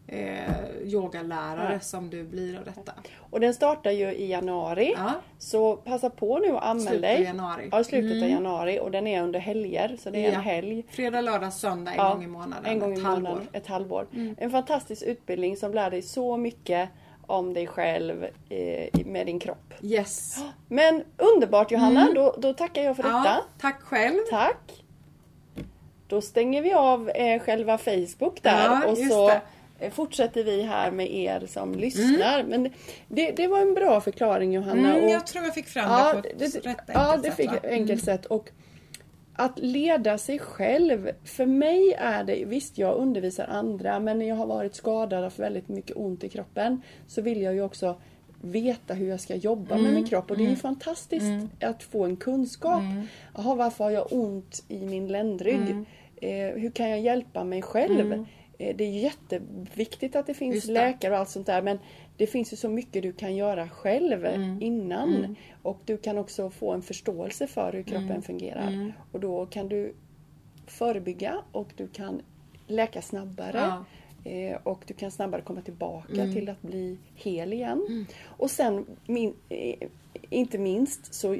eh, 0.09 0.41
yogalärare 0.85 1.69
Nej. 1.69 1.81
som 1.81 2.11
du 2.11 2.25
blir 2.25 2.59
av 2.59 2.65
detta. 2.65 2.93
Och 3.31 3.41
den 3.41 3.55
startar 3.55 3.91
ju 3.91 4.13
i 4.13 4.27
januari. 4.31 4.95
Ja. 4.97 5.13
Så 5.39 5.77
passa 5.77 6.11
på 6.11 6.39
nu 6.39 6.53
och 6.53 6.67
anmäl 6.67 6.87
Slutet 6.87 7.03
dig. 7.03 7.23
januari. 7.23 7.69
Ja, 7.73 7.85
slutet 7.85 8.23
av 8.23 8.29
januari 8.29 8.81
och 8.81 8.91
den 8.91 9.07
är 9.07 9.23
under 9.23 9.41
helger. 9.41 9.97
Så 10.03 10.11
det 10.11 10.19
är 10.27 10.29
Ja. 10.33 10.35
en 10.35 10.41
helg. 10.41 10.85
Fredag, 10.91 11.21
lördag, 11.21 11.53
söndag 11.53 11.91
en 11.91 11.97
Ja, 11.97 12.13
gång 12.15 12.25
i 12.25 12.27
månaden. 12.27 12.67
En 12.67 12.79
gång 12.79 12.91
i 12.93 12.97
ett 12.97 13.03
månaden, 13.03 13.27
halvår. 13.27 13.41
Mm. 13.41 13.49
ett 13.53 13.67
halvår. 13.67 14.07
En 14.39 14.51
fantastisk 14.51 15.03
utbildning 15.03 15.57
som 15.57 15.75
lär 15.75 15.91
dig 15.91 16.03
så 16.03 16.37
mycket 16.37 16.89
om 17.27 17.55
dig 17.55 17.67
själv 17.67 18.25
eh, 18.49 19.07
med 19.07 19.27
din 19.27 19.39
kropp. 19.39 19.75
Yes. 19.83 20.45
Men 20.69 21.05
underbart 21.17 21.71
Johanna, 21.71 22.09
då, 22.15 22.35
då 22.39 22.53
tackar 22.53 22.83
jag 22.83 22.97
för 22.97 23.03
detta. 23.03 23.15
Mm. 23.19 23.27
Ja, 23.27 23.43
tack 23.61 23.83
själv. 23.83 24.19
Tack! 24.31 24.83
Då 26.09 26.21
stänger 26.21 26.63
vi 26.63 26.73
av 26.73 27.11
eh, 27.11 27.41
själva 27.43 27.79
Facebook 27.79 28.43
där 28.43 28.65
Ja, 28.65 28.87
och 28.87 28.99
så 28.99 29.29
det. 29.29 29.41
Eh, 29.79 29.93
fortsätter 29.93 30.45
vi 30.45 30.63
här 30.63 30.91
med 30.91 31.15
er 31.15 31.47
som 31.47 31.75
lyssnar. 31.75 32.43
Men 32.43 32.71
det, 33.09 33.31
det 33.31 33.47
var 33.47 33.61
en 33.61 33.75
bra 33.75 34.01
förklaring 34.01 34.53
Johanna. 34.53 34.91
Mm, 34.91 35.05
och, 35.05 35.11
jag 35.11 35.27
tror 35.27 35.45
jag 35.45 35.55
fick 35.55 35.67
fram 35.67 35.91
ja, 35.91 36.15
det 36.15 36.23
på 36.23 36.29
ett 36.29 36.39
det, 36.39 36.47
rätt 36.47 36.67
enkelt 36.67 36.95
ja, 36.95 37.17
det 37.17 37.23
sätt, 37.23 37.37
fick 37.37 37.65
enkelt 37.65 38.05
sätt. 38.05 38.27
Och 38.27 38.51
att 39.37 39.59
leda 39.59 40.19
sig 40.19 40.39
själv, 40.39 41.11
för 41.25 41.47
mig 41.47 41.93
är 41.99 42.25
det, 42.25 42.45
visst 42.45 42.79
jag 42.79 42.97
undervisar 42.97 43.47
andra 43.47 44.01
men 44.01 44.19
när 44.19 44.29
jag 44.29 44.37
har 44.37 44.47
varit 44.47 44.75
skadad 44.75 45.19
och 45.19 45.25
haft 45.25 45.39
väldigt 45.39 45.69
mycket 45.69 45.97
ont 45.97 46.25
i 46.25 46.29
kroppen 46.29 46.83
så 47.07 47.23
vill 47.23 47.43
jag 47.43 47.55
ju 47.55 47.63
också 47.63 47.97
veta 48.41 48.95
hur 48.95 49.09
jag 49.09 49.21
ska 49.21 49.35
jobba 49.35 49.75
med 49.75 49.85
Mm, 49.85 49.95
min 49.95 50.07
kropp 50.07 50.31
och 50.31 50.37
det 50.37 50.45
är 50.45 50.51
ju 50.51 50.57
fantastiskt 50.57 51.47
att 51.61 51.83
få 51.83 52.05
en 52.05 52.17
kunskap. 52.17 52.81
Mm. 52.81 53.07
Jaha, 53.37 53.55
varför 53.55 53.85
har 53.85 53.91
jag 53.91 54.07
ont 54.11 54.65
i 54.69 54.87
min 54.87 55.09
ländrygg? 55.09 55.71
Mm. 55.71 55.87
Eh, 56.17 56.61
hur 56.61 56.71
kan 56.71 56.91
jag 56.91 57.01
hjälpa 57.01 57.45
mig 57.45 57.63
själv? 57.63 58.27
Eh, 58.59 58.77
det 58.77 58.85
är 58.85 58.91
jätteviktigt 58.91 60.17
att 60.17 60.27
det 60.27 60.35
finns 60.35 60.65
det. 60.67 60.73
läkare 60.73 61.13
och 61.13 61.19
allt 61.19 61.29
sånt 61.29 61.47
där 61.47 61.63
men 61.63 61.79
det 62.17 62.27
finns 62.27 62.53
ju 62.53 62.57
så 62.57 62.69
mycket 62.69 63.03
du 63.03 63.13
kan 63.13 63.37
göra 63.37 63.69
själv 63.69 64.25
Mm. 64.27 64.63
innan. 64.63 65.37
Och 65.63 65.79
du 65.85 65.97
kan 65.97 66.19
också 66.19 66.51
få 66.51 66.73
en 66.73 66.83
förståelse 66.83 67.47
för 67.47 67.73
hur 67.73 67.83
kroppen 67.83 68.11
Mm. 68.11 68.23
fungerar. 68.23 68.93
Och 69.13 69.21
då 69.21 69.47
kan 69.47 69.69
du 69.69 69.95
förebygga 70.67 71.39
och 71.53 71.69
du 71.77 71.89
kan 71.89 72.23
läka 72.67 73.03
snabbare. 73.03 73.59
Ja. 73.59 73.85
Eh, 74.31 74.57
och 74.63 74.83
du 74.87 74.95
kan 74.95 75.11
snabbare 75.11 75.43
komma 75.43 75.61
tillbaka 75.61 76.13
Mm. 76.23 76.35
till 76.35 76.49
att 76.49 76.63
bli 76.63 76.99
hel 77.15 77.53
igen. 77.53 78.07
Och 78.25 78.51
sen, 78.51 78.87
min, 79.07 79.35
eh, 79.49 79.89
inte 80.31 80.59
minst, 80.59 81.15
så 81.15 81.39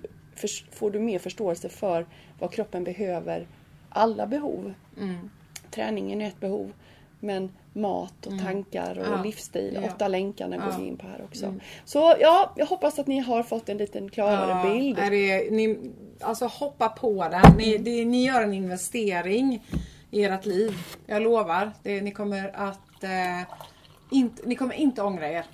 får 0.71 0.91
du 0.91 1.01
mer 1.01 1.19
förståelse 1.19 1.69
för 1.69 2.07
vad 2.39 2.53
kroppen 2.53 2.85
behöver. 2.85 3.47
Alla 3.89 4.27
behov. 4.27 4.75
Mm. 5.01 5.31
Träningen 5.71 6.21
är 6.21 6.29
ett 6.29 6.41
behov. 6.41 6.73
Men 7.27 7.53
mat 7.73 8.27
och 8.27 8.39
tankar 8.39 8.99
och 8.99 9.07
Ja. 9.07 9.23
livsstil, 9.23 9.79
Ja. 9.83 9.89
åtta 9.89 10.09
länkarna 10.09 10.57
går. 10.57 10.65
Mm. 10.65 10.81
vi 10.81 10.87
in 10.87 10.97
på 10.97 11.07
här 11.07 11.25
också. 11.25 11.55
Så 11.85 12.15
ja, 12.21 12.53
jag 12.57 12.67
hoppas 12.67 12.99
att 12.99 13.07
ni 13.07 13.19
har 13.19 13.43
fått 13.43 13.69
en 13.69 13.79
liten 13.79 14.11
klarare 14.11 14.73
bild. 14.73 14.99
Är 14.99 15.11
det, 15.11 15.51
ni, 15.51 15.93
alltså 16.21 16.47
hoppa 16.47 16.89
på 16.89 17.29
det. 17.29 17.55
Ni, 17.59 17.79
det. 17.79 18.05
ni 18.05 18.27
gör 18.27 18.43
en 18.43 18.55
investering 18.55 19.63
i 20.11 20.25
ert 20.25 20.47
liv. 20.47 20.73
Jag 21.07 21.23
lovar. 21.23 21.73
Det, 21.83 22.01
ni 22.01 22.11
kommer 22.11 22.51
att 22.57 23.05
eh, 23.05 23.55
inte, 24.11 24.43
ni 24.47 24.55
kommer 24.55 24.75
inte 24.75 25.03
ångra 25.03 25.29
er. 25.31 25.45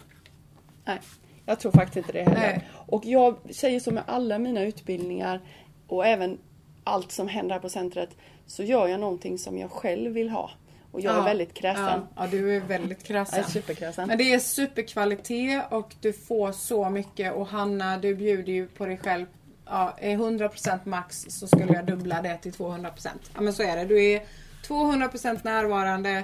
Nej, 0.84 0.98
jag 1.46 1.60
tror 1.60 1.72
faktiskt 1.72 1.96
inte 1.96 2.12
det 2.12 2.22
heller. 2.22 2.40
Nej. 2.40 2.68
Och 2.86 3.04
jag 3.06 3.36
säger 3.50 3.80
så 3.80 3.90
med 3.90 4.02
alla 4.06 4.38
mina 4.38 4.62
utbildningar 4.62 5.40
och 5.88 6.06
även 6.06 6.38
allt 6.84 7.12
som 7.12 7.28
händer 7.28 7.54
här 7.54 7.60
på 7.60 7.68
centret 7.68 8.16
så 8.46 8.62
gör 8.62 8.88
jag 8.88 9.00
någonting 9.00 9.38
som 9.38 9.58
jag 9.58 9.70
själv 9.70 10.12
vill 10.12 10.30
ha. 10.30 10.50
Och 10.92 11.00
jag 11.00 11.14
är 11.14 11.18
Ja, 11.18 11.24
väldigt 11.24 11.54
kräsen. 11.54 11.84
Ja, 11.84 12.08
ja, 12.16 12.26
du 12.30 12.56
är 12.56 12.60
väldigt 12.60 12.98
Jag 12.98 13.06
kräsen. 13.06 13.38
är 13.44 13.48
superkräsen. 13.48 14.08
Men 14.08 14.18
det 14.18 14.34
är 14.34 14.38
superkvalitet 14.38 15.62
och 15.70 15.94
du 16.00 16.12
får 16.12 16.52
så 16.52 16.90
mycket 16.90 17.32
och 17.34 17.46
Hanna 17.46 17.98
du 17.98 18.14
bjuder 18.14 18.52
ju 18.52 18.66
på 18.66 18.86
dig 18.86 18.96
själv. 18.96 19.26
Ja, 19.66 19.96
är 20.00 20.16
100% 20.16 20.78
max 20.84 21.26
så 21.28 21.46
skulle 21.46 21.72
jag 21.74 21.86
dubbla 21.86 22.22
det 22.22 22.36
till 22.38 22.52
200%. 22.52 23.08
Ja 23.34 23.40
men 23.40 23.52
så 23.52 23.62
är 23.62 23.76
det. 23.76 23.84
Du 23.84 24.04
är 24.04 24.22
200% 24.68 25.40
närvarande. 25.42 26.22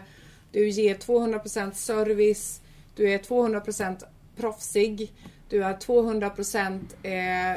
Du 0.52 0.68
ger 0.68 0.94
200% 0.94 1.72
service. 1.72 2.60
Du 2.96 3.10
är 3.12 3.18
200% 3.18 4.02
proffsig. 4.36 5.12
Du 5.48 5.64
är 5.64 5.74
200% 5.74 6.80
eh, 7.02 7.52
eh, 7.52 7.56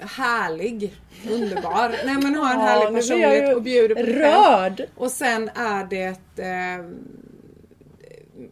härlig. 0.00 0.94
Underbar. 1.30 1.88
Nej 2.06 2.14
men 2.14 2.34
har 2.34 2.54
en 2.54 2.60
Ja, 2.60 2.66
härlig 2.66 2.94
personlighet 2.98 3.56
och 3.56 3.62
bjuder 3.62 3.94
på 3.94 4.02
dig 4.02 4.14
själv. 4.14 4.22
Rörd! 4.22 4.82
Och 4.96 5.10
sen 5.10 5.50
är 5.54 5.84
det 5.84 6.38
eh, 6.42 6.84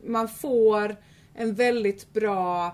man 0.04 0.28
får 0.28 0.96
en 1.34 1.54
väldigt 1.54 2.12
bra 2.12 2.66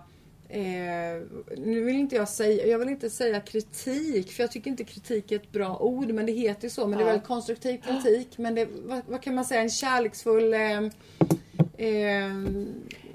eh, 0.49 1.23
nu 1.57 1.81
vill 1.85 1.97
inte 1.97 2.17
jag 2.17 2.29
säga, 2.29 2.67
jag 2.67 2.79
vill 2.79 2.89
inte 2.89 3.11
säga 3.11 3.41
kritik 3.41 4.33
för 4.33 4.43
jag 4.43 4.53
tycker 4.53 4.71
inte 4.71 4.85
kritik 4.85 5.33
är 5.33 5.37
ett 5.37 5.53
bra 5.53 5.79
ord 5.79 6.11
men 6.11 6.27
det 6.27 6.33
heter 6.33 6.65
ju 6.65 6.71
så 6.71 6.87
men 6.87 6.99
det 6.99 7.05
är 7.05 7.07
Ja. 7.09 7.13
väl 7.13 7.21
konstruktiv 7.21 7.79
kritik 7.81 8.39
men 8.39 8.55
det, 8.55 8.69
vad, 8.87 9.01
vad 9.09 9.23
kan 9.23 9.35
man 9.35 9.45
säga, 9.45 9.61
en 9.61 9.71
kärleksfull 9.71 10.55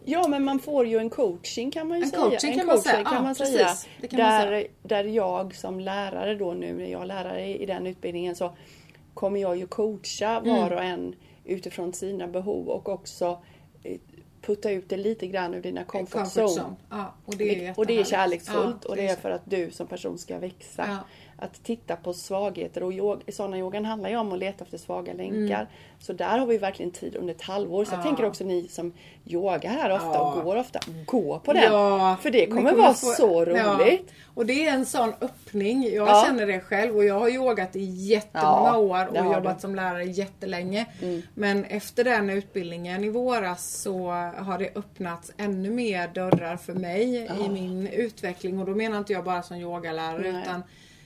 Ja 0.08 0.28
men 0.28 0.44
man 0.44 0.60
får 0.60 0.88
ju 0.88 0.98
en 0.98 1.10
coaching 1.10 1.72
kan 1.72 1.88
man 1.88 1.98
ju 1.98 2.04
En 2.04 2.10
säga. 2.10 2.22
coaching 2.22 2.58
kan 2.58 2.68
man 2.68 2.78
säga. 2.82 3.04
kan 3.04 3.14
Ja, 3.14 3.22
man 3.22 3.36
säga. 3.36 3.70
Det 4.02 4.08
kan 4.08 4.20
man 4.20 4.30
där, 4.30 4.48
säga. 4.48 4.68
där 4.84 5.04
jag 5.04 5.56
som 5.56 5.80
lärare 5.80 6.36
då 6.36 6.54
nu 6.54 6.74
när 6.74 6.86
jag 6.88 7.02
är 7.02 7.06
lärare 7.06 7.58
i 7.58 7.66
den 7.66 7.88
utbildningen 7.88 8.36
så 8.36 8.56
kommer 9.14 9.40
jag 9.40 9.58
ju 9.58 9.68
coacha 9.68 10.38
Mm. 10.38 10.56
var 10.62 10.72
och 10.72 10.84
en 10.84 11.16
utifrån 11.46 11.94
sina 11.94 12.28
behov 12.28 12.68
och 12.70 12.90
också 12.90 13.40
eh, 13.84 13.98
putta 14.42 14.72
ut 14.72 14.90
det 14.90 14.98
lite 14.98 15.28
grann 15.28 15.54
ur 15.54 15.62
dina 15.62 15.84
comfort, 15.84 16.28
zone. 16.38 16.76
Ja, 16.90 17.14
och 17.26 17.36
det 17.38 17.66
är 17.68 17.74
och 17.80 17.86
det 17.86 18.00
är 18.00 18.04
kärleksfullt 18.04 18.76
Ja, 18.84 18.90
och 18.90 18.96
det 18.96 19.08
är 19.08 19.16
för 19.16 19.32
att 19.32 19.42
du 19.46 19.72
som 19.72 19.88
person 19.88 20.18
ska 20.18 20.38
växa. 20.40 21.00
Att 21.38 21.63
titta 21.63 21.96
på 21.96 22.13
svagheter 22.13 22.84
och 22.84 22.92
yog, 22.94 23.22
sådana 23.34 23.58
yogan 23.58 23.86
handlar 23.86 24.10
ju 24.10 24.18
om 24.18 24.32
att 24.34 24.39
leta 24.39 24.63
efter 24.63 24.77
svaga 24.77 25.13
länkar. 25.13 25.56
Mm. 25.62 25.68
Så 26.00 26.13
där 26.13 26.38
har 26.38 26.46
vi 26.46 26.58
verkligen 26.58 26.92
tid 26.92 27.15
under 27.15 27.34
ett 27.34 27.42
halvår. 27.42 27.86
Så 27.86 27.92
jag 27.94 28.00
Ja. 28.00 28.04
tänker 28.04 28.25
också 28.25 28.44
ni 28.44 28.68
som 28.68 28.94
yogar 29.25 29.70
här 29.70 29.89
ofta 29.96 30.08
Ja. 30.13 30.34
och 30.34 30.44
går 30.44 30.56
ofta, 30.56 30.80
gå 31.06 31.39
på 31.39 31.54
den. 31.54 31.63
Ja, 31.63 32.18
för 32.22 32.32
det 32.32 32.46
ni 32.48 32.56
kommer 32.56 32.74
vara 32.75 32.94
få- 32.94 33.06
så 33.08 33.46
roligt. 33.46 34.12
och 34.34 34.46
det 34.46 34.68
är 34.68 34.74
en 34.74 34.86
sån 34.86 35.13
öppning. 35.22 35.84
Jag 35.84 36.08
Ja. 36.08 36.24
känner 36.27 36.48
det 36.48 36.60
själv 36.60 36.96
och 36.96 37.06
jag 37.06 37.20
har 37.20 37.30
yogat 37.30 37.75
i 37.75 37.84
jättemånga 37.84 38.77
år 38.77 39.08
och 39.08 39.15
jobbat 39.15 39.44
du. 39.44 39.50
Mm. 39.50 39.60
som 39.60 39.75
lärare 39.75 40.04
jättelänge. 40.06 40.86
Men 41.34 41.63
efter 41.65 42.04
den 42.04 42.30
utbildningen 42.30 43.04
i 43.04 43.10
våras 43.10 43.82
så 43.82 44.10
har 44.38 44.58
det 44.60 44.70
öppnats 44.77 45.32
ännu 45.38 45.70
mer 45.70 46.08
dörrar 46.08 46.58
för 46.58 46.74
mig 46.74 47.27
i 47.46 47.50
min 47.50 47.88
utveckling 47.88 48.60
och 48.60 48.65
då 48.65 48.75
menar 48.75 48.98
inte 48.98 49.13
jag 49.13 49.24
bara 49.24 49.44
som 49.44 49.58
yogalärare 49.58 50.32
Nej. 50.32 50.42
utan 50.42 50.63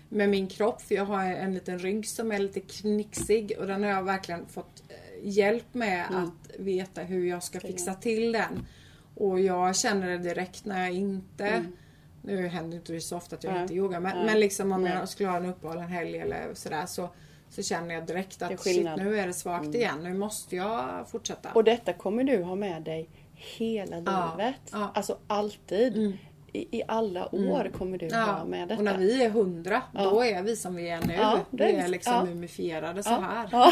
med 0.09 0.29
min 0.29 0.47
kropp 0.47 0.81
för 0.81 0.95
jag 0.95 1.05
har 1.05 1.23
en 1.23 1.53
liten 1.53 1.79
rygg 1.79 2.07
som 2.07 2.31
är 2.31 2.39
lite 2.39 2.59
knixig 2.59 3.55
och 3.59 3.67
den 3.67 3.83
har 3.83 3.89
jag 3.89 4.03
verkligen 4.03 4.45
fått 4.47 4.83
eh, 4.89 4.95
hjälp 5.29 5.73
med 5.73 6.05
Mm. 6.09 6.23
att 6.23 6.59
veta 6.59 7.01
hur 7.01 7.25
jag 7.29 7.43
ska 7.43 7.59
fixa 7.59 7.93
till 7.93 8.31
den. 8.31 8.65
Och 9.15 9.39
jag 9.39 9.75
känner 9.75 10.07
det 10.09 10.17
direkt 10.17 10.65
när 10.65 10.79
jag 10.79 10.93
inte 10.93 11.65
Nu 12.21 12.47
händer 12.47 12.77
inte 12.77 12.93
det 12.93 13.01
så 13.01 13.17
ofta 13.17 13.35
att 13.35 13.43
jag 13.43 13.51
Mm. 13.51 13.61
Inte 13.61 13.73
yogar 13.73 13.99
men, 13.99 14.25
men 14.25 14.39
liksom 14.39 14.71
om 14.71 14.85
jag 14.85 15.09
skulle 15.09 15.29
ha 15.29 15.37
en 15.37 15.45
uppehåll 15.45 15.77
en 15.77 15.87
helg 15.87 16.17
eller 16.17 16.53
sådär 16.53 16.85
så, 16.85 17.09
så 17.49 17.63
känner 17.63 17.95
jag 17.95 18.05
direkt 18.07 18.41
att 18.41 18.59
shit 18.59 18.87
nu 18.97 19.19
är 19.19 19.27
det 19.27 19.33
svagt 19.33 19.75
igen. 19.75 20.03
Nu 20.03 20.13
måste 20.13 20.55
jag 20.55 21.09
fortsätta. 21.09 21.51
Och 21.53 21.63
detta 21.63 21.93
kommer 21.93 22.23
du 22.23 22.43
ha 22.43 22.55
med 22.55 22.81
dig 22.83 23.09
hela 23.33 23.97
Ja, 24.05 24.33
livet. 24.37 24.55
ja. 24.71 24.77
Mm. 24.77 24.89
Alltså 24.93 25.17
alltid. 25.27 26.17
I, 26.53 26.77
I 26.77 26.83
alla 26.87 27.35
år 27.35 27.71
kommer 27.77 27.97
du 27.97 28.15
ha 28.15 28.45
med 28.45 28.67
detta. 28.67 28.77
och 28.77 28.83
när 28.83 28.97
vi 28.97 29.23
är 29.23 29.29
hundra, 29.29 29.81
då 29.93 30.23
är 30.23 30.43
vi 30.43 30.55
som 30.55 30.75
vi 30.75 30.89
är 30.89 31.01
nu. 31.01 31.13
Ja, 31.13 31.39
det 31.51 31.65
vi 31.65 31.73
är- 31.73 31.87
liksom 31.87 32.13
ja. 32.13 32.25
mumifierade 32.25 33.03
så 33.03 33.09
Ja. 33.09 33.19
här. 33.19 33.49
Ja. 33.51 33.71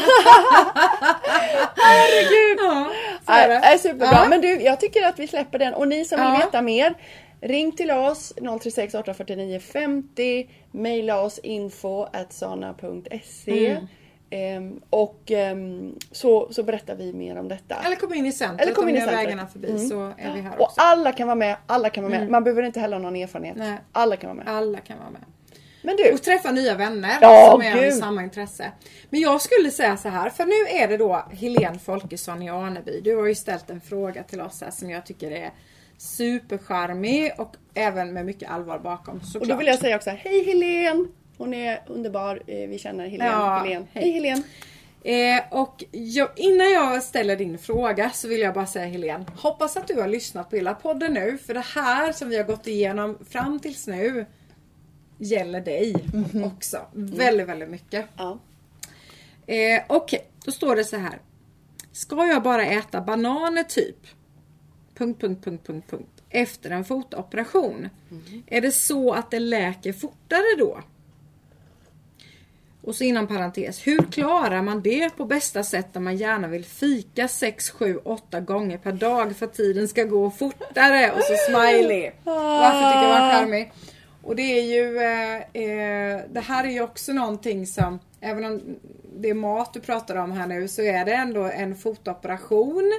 Herregud! 1.76 2.58
Ja, 2.60 2.90
så 3.26 3.32
är 3.32 3.48
det. 3.48 3.54
är 3.54 3.78
superbra. 3.78 4.08
Ja. 4.12 4.26
Men 4.28 4.40
du, 4.40 4.60
jag 4.60 4.80
tycker 4.80 5.06
att 5.06 5.18
vi 5.18 5.26
släpper 5.28 5.58
den. 5.58 5.74
Och 5.74 5.88
ni 5.88 6.04
som 6.04 6.18
Ja. 6.20 6.30
vill 6.30 6.40
veta 6.40 6.62
mer, 6.62 6.94
ring 7.40 7.72
till 7.72 7.90
oss 7.90 8.32
036 8.62 8.94
849 8.94 9.60
50. 9.60 10.48
Maila 10.70 11.20
oss 11.22 11.38
info 11.38 12.02
at 12.12 12.32
sana.se. 12.32 13.70
Mm. 13.70 13.86
Ehm, 14.30 14.80
och 14.90 15.30
ehm, 15.30 15.94
så, 16.12 16.48
så 16.52 16.62
berättar 16.62 16.94
vi 16.94 17.12
mer 17.12 17.36
om 17.38 17.48
detta. 17.48 17.74
Eller 17.86 17.96
kom 17.96 18.14
in 18.14 18.26
i 18.26 18.32
centret 18.32 18.60
Eller 18.60 18.74
kom 18.74 18.84
om 18.84 18.88
in 18.88 18.94
ni 18.94 19.00
i 19.00 19.04
har 19.04 19.12
vägarna 19.12 19.46
förbi 19.46 19.68
Mm. 19.68 19.88
så 19.88 20.12
är 20.18 20.34
vi 20.34 20.40
här 20.40 20.54
och 20.58 20.60
också. 20.64 20.80
alla 20.80 21.12
kan 21.12 21.26
vara 21.26 21.34
med. 21.34 21.56
Alla 21.66 21.90
kan 21.90 22.04
vara 22.04 22.18
med. 22.18 22.30
Man 22.30 22.44
behöver 22.44 22.62
inte 22.62 22.80
heller 22.80 22.96
ha 22.96 23.02
någon 23.02 23.16
erfarenhet. 23.16 23.56
Nej. 23.56 23.78
Alla 23.92 24.16
kan 24.16 24.28
vara 24.36 24.44
med. 24.44 24.48
Alla 24.56 24.78
kan 24.78 24.98
vara 24.98 25.10
med. 25.10 25.20
Men 25.82 25.96
du, 25.96 26.12
Och 26.12 26.22
träffa 26.22 26.50
nya 26.50 26.74
vänner 26.74 27.18
Ja, 27.20 27.50
som 27.52 27.62
är 27.62 27.86
av 27.86 27.90
samma 27.90 28.22
intresse. 28.22 28.72
Men 29.10 29.20
jag 29.20 29.40
skulle 29.42 29.70
säga 29.70 29.96
så 29.96 30.08
här, 30.08 30.30
för 30.30 30.44
nu 30.44 30.78
är 30.82 30.88
det 30.88 30.96
då 30.96 31.24
Helene 31.30 31.78
Folkesson 31.78 32.42
i 32.42 32.48
Aneby. 32.50 33.00
Du 33.00 33.16
har 33.16 33.26
ju 33.26 33.34
ställt 33.34 33.70
en 33.70 33.80
fråga 33.80 34.22
till 34.22 34.40
oss 34.40 34.60
här 34.60 34.70
som 34.70 34.90
jag 34.90 35.06
tycker 35.06 35.30
är 35.30 35.50
supercharmig 35.98 37.32
och 37.38 37.54
även 37.74 38.12
med 38.12 38.26
mycket 38.26 38.50
allvar 38.50 38.78
bakom 38.78 39.20
såklart. 39.20 39.42
och 39.42 39.48
då 39.48 39.56
vill 39.56 39.66
jag 39.66 39.78
säga 39.78 39.96
också 39.96 40.10
hej 40.10 40.44
Helen. 40.44 41.08
Hon 41.38 41.54
är 41.54 41.82
underbar. 41.86 42.42
Eh, 42.46 42.68
Vi 42.68 42.78
känner 42.78 43.08
Helen. 43.08 43.26
Ja, 43.26 43.58
Helen. 43.64 43.86
hej. 43.92 44.02
Hej 44.02 44.12
Helen. 44.12 44.42
Eh, 45.02 45.42
och 45.60 45.84
jag, 45.90 46.28
innan 46.36 46.70
jag 46.72 47.02
ställer 47.02 47.36
din 47.36 47.58
fråga 47.58 48.10
så 48.10 48.28
vill 48.28 48.40
jag 48.40 48.54
bara 48.54 48.66
säga 48.66 48.86
Helene, 48.86 49.24
hoppas 49.36 49.76
att 49.76 49.88
du 49.88 50.00
har 50.00 50.08
lyssnat 50.08 50.50
på 50.50 50.56
hela 50.56 50.74
podden 50.74 51.14
nu. 51.14 51.38
För 51.38 51.54
det 51.54 51.64
här 51.74 52.12
som 52.12 52.28
vi 52.28 52.36
har 52.36 52.44
gått 52.44 52.66
igenom 52.66 53.18
fram 53.30 53.60
tills 53.60 53.86
nu 53.86 54.26
gäller 55.18 55.60
dig 55.60 55.94
Mhm. 56.12 56.44
också. 56.44 56.78
Väldigt, 56.92 57.48
väldigt 57.48 57.68
mycket. 57.70 58.06
Ja. 58.16 58.38
Eh, 59.46 59.82
Okej, 59.88 60.26
då 60.44 60.52
står 60.52 60.76
det 60.76 60.84
så 60.84 60.96
här. 60.96 61.18
Ska 61.92 62.26
jag 62.26 62.42
bara 62.42 62.66
äta 62.66 63.00
bananer 63.00 63.62
typ? 63.62 63.96
Punkt, 64.94 65.20
punkt, 65.20 65.44
punkt, 65.44 65.66
punkt, 65.66 65.90
punkt. 65.90 66.22
Efter 66.30 66.70
en 66.70 66.84
fotoperation. 66.84 67.88
Är 68.46 68.60
det 68.60 68.70
så 68.72 69.12
att 69.12 69.30
det 69.30 69.38
läker 69.40 69.92
fortare 69.92 70.56
då? 70.58 70.78
Och 72.82 72.94
så 72.94 73.04
inom 73.04 73.26
parentes. 73.26 73.86
Hur 73.86 73.98
klarar 74.12 74.62
man 74.62 74.82
det 74.82 75.16
på 75.16 75.24
bästa 75.24 75.62
sätt 75.64 75.86
när 75.92 76.00
man 76.00 76.16
gärna 76.16 76.48
vill 76.48 76.64
fika 76.64 77.28
6, 77.28 77.70
7, 77.70 77.98
8 78.04 78.40
gånger 78.40 78.78
per 78.78 78.92
dag 78.92 79.36
för 79.36 79.46
att 79.46 79.54
tiden 79.54 79.88
ska 79.88 80.04
gå 80.04 80.30
fortare? 80.30 81.12
Och 81.12 81.22
så 81.22 81.34
smiley. 81.48 82.10
Varför 82.24 82.92
tycker 82.92 83.02
jag 83.02 83.20
var 83.20 83.32
charmig? 83.32 83.72
Och 84.22 84.36
det 84.36 84.42
är 84.42 84.62
ju 84.62 84.98
eh, 84.98 85.36
eh, 85.36 86.20
Det 86.30 86.40
här 86.40 86.64
är 86.64 86.70
ju 86.70 86.80
också 86.80 87.12
någonting 87.12 87.66
som 87.66 87.98
Även 88.20 88.44
om 88.44 88.60
det 89.16 89.30
är 89.30 89.34
mat 89.34 89.72
du 89.72 89.80
pratar 89.80 90.16
om 90.16 90.32
här 90.32 90.46
nu 90.46 90.68
så 90.68 90.82
är 90.82 91.04
det 91.04 91.12
ändå 91.12 91.44
en 91.44 91.74
fotoperation. 91.76 92.92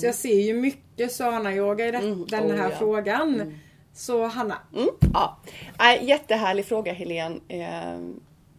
Så 0.00 0.06
jag 0.06 0.14
ser 0.14 0.40
ju 0.40 0.54
mycket 0.54 1.12
sana-yoga 1.12 1.86
i 1.86 1.90
det, 1.90 1.98
den 2.28 2.44
Oh, 2.44 2.56
här 2.56 2.70
ja. 2.70 2.76
frågan. 2.78 3.58
Så 3.94 4.26
Hanna. 4.26 4.58
Mm, 4.76 4.88
ja. 5.14 5.38
Nej, 5.78 6.04
jättehärlig 6.04 6.64
fråga 6.64 6.92
Helene. 6.92 7.36
Eh, 7.48 7.98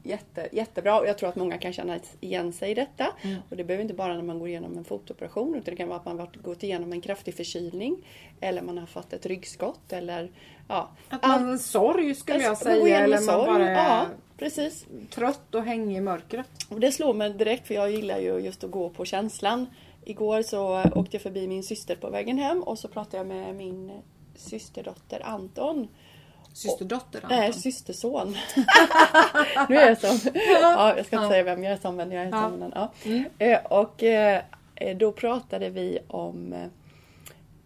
jätte, 0.04 0.50
jättebra 0.52 1.00
och 1.00 1.08
jag 1.08 1.18
tror 1.18 1.30
att 1.30 1.36
många 1.36 1.58
kan 1.58 1.74
känna 1.74 2.00
igen 2.20 2.54
sig 2.54 2.72
i 2.72 2.74
detta. 2.74 3.08
Mm. 3.22 3.38
Och 3.50 3.58
det 3.58 3.64
behöver 3.64 3.82
inte 3.82 3.94
bara 3.94 4.14
när 4.14 4.22
man 4.24 4.40
går 4.40 4.48
igenom 4.50 4.78
en 4.78 4.84
fotoperation 4.84 5.50
utan 5.56 5.64
det 5.72 5.76
kan 5.76 5.88
vara 5.88 6.00
att 6.00 6.06
man 6.06 6.20
har 6.20 6.30
gått 6.44 6.64
igenom 6.64 6.92
en 6.94 7.02
kraftig 7.02 7.36
förkylning. 7.36 8.08
Eller 8.40 8.62
man 8.62 8.78
har 8.78 8.86
fått 8.86 9.14
ett 9.14 9.26
ryggskott 9.26 9.94
eller 9.94 10.32
ja. 10.68 10.92
Att 11.10 11.22
man 11.28 11.50
allt- 11.50 11.62
sorg 11.62 12.16
skulle 12.16 12.40
jag 12.40 12.50
man 12.50 12.56
säga. 12.56 12.76
igenom 12.88 13.04
Eller 13.04 13.16
man 13.16 13.24
sorg. 13.26 13.48
bara 13.48 13.72
Ja, 13.72 14.06
precis. 14.38 14.86
trött 15.10 15.56
och 15.56 15.64
hängig 15.64 15.98
i 15.98 16.02
mörkret. 16.02 16.48
Och 16.70 16.80
det 16.80 16.92
slår 16.92 17.14
mig 17.14 17.30
direkt 17.34 17.68
för 17.68 17.74
jag 17.74 17.92
gillar 17.92 18.20
ju 18.20 18.40
just 18.40 18.64
att 18.64 18.72
gå 18.72 18.90
på 18.90 19.06
känslan. 19.06 19.66
Igår 20.06 20.42
så 20.42 20.84
åkte 20.96 21.16
jag 21.16 21.22
förbi 21.22 21.48
min 21.48 21.64
syster 21.64 21.96
på 21.96 22.10
vägen 22.10 22.38
hem 22.38 22.64
och 22.64 22.80
så 22.80 22.88
pratade 22.88 23.18
jag 23.18 23.28
med 23.28 23.56
min 23.56 23.92
systerdotter 24.36 25.22
Anton. 25.26 25.88
Systerdotter 26.54 27.26
Nej, 27.30 27.46
Anton. 27.48 27.62
systerson. 27.62 28.28
nu 29.70 29.76
är 29.78 29.88
jag 29.90 29.98
som. 29.98 30.32
Ja, 30.62 30.96
jag 30.98 31.06
ska 31.06 31.16
inte 31.16 31.26
Ja. 31.26 31.30
säga 31.30 31.44
vem 31.44 31.64
jag 31.64 31.74
är 31.74 31.78
som 31.78 31.96
men 31.96 32.12
jag 32.12 32.24
är 32.24 32.30
Ja. 32.30 32.42
som 32.50 32.60
den. 32.60 32.72
Ja. 32.76 32.92
Mm. 33.06 33.24
Eh, 33.40 33.60
Och 33.66 34.04
eh, 34.04 34.42
då 35.00 35.12
pratade 35.12 35.70
vi 35.70 36.00
om 36.08 36.54
eh, 36.54 36.68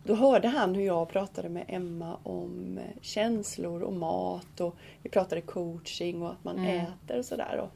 då 0.03 0.15
hörde 0.15 0.47
han 0.47 0.75
hur 0.75 0.85
jag 0.85 1.09
pratade 1.09 1.49
med 1.49 1.63
Emma 1.67 2.17
om 2.23 2.77
eh, 2.77 3.01
känslor 3.01 3.81
och 3.83 3.93
mat 3.93 4.59
och 4.61 4.75
vi 5.01 5.09
pratade 5.09 5.41
coaching 5.41 6.21
och 6.21 6.31
att 6.31 6.43
man 6.43 6.57
Mm. 6.59 6.85
äter 6.85 7.17
och 7.19 7.25
sådär. 7.25 7.57
Och, 7.57 7.69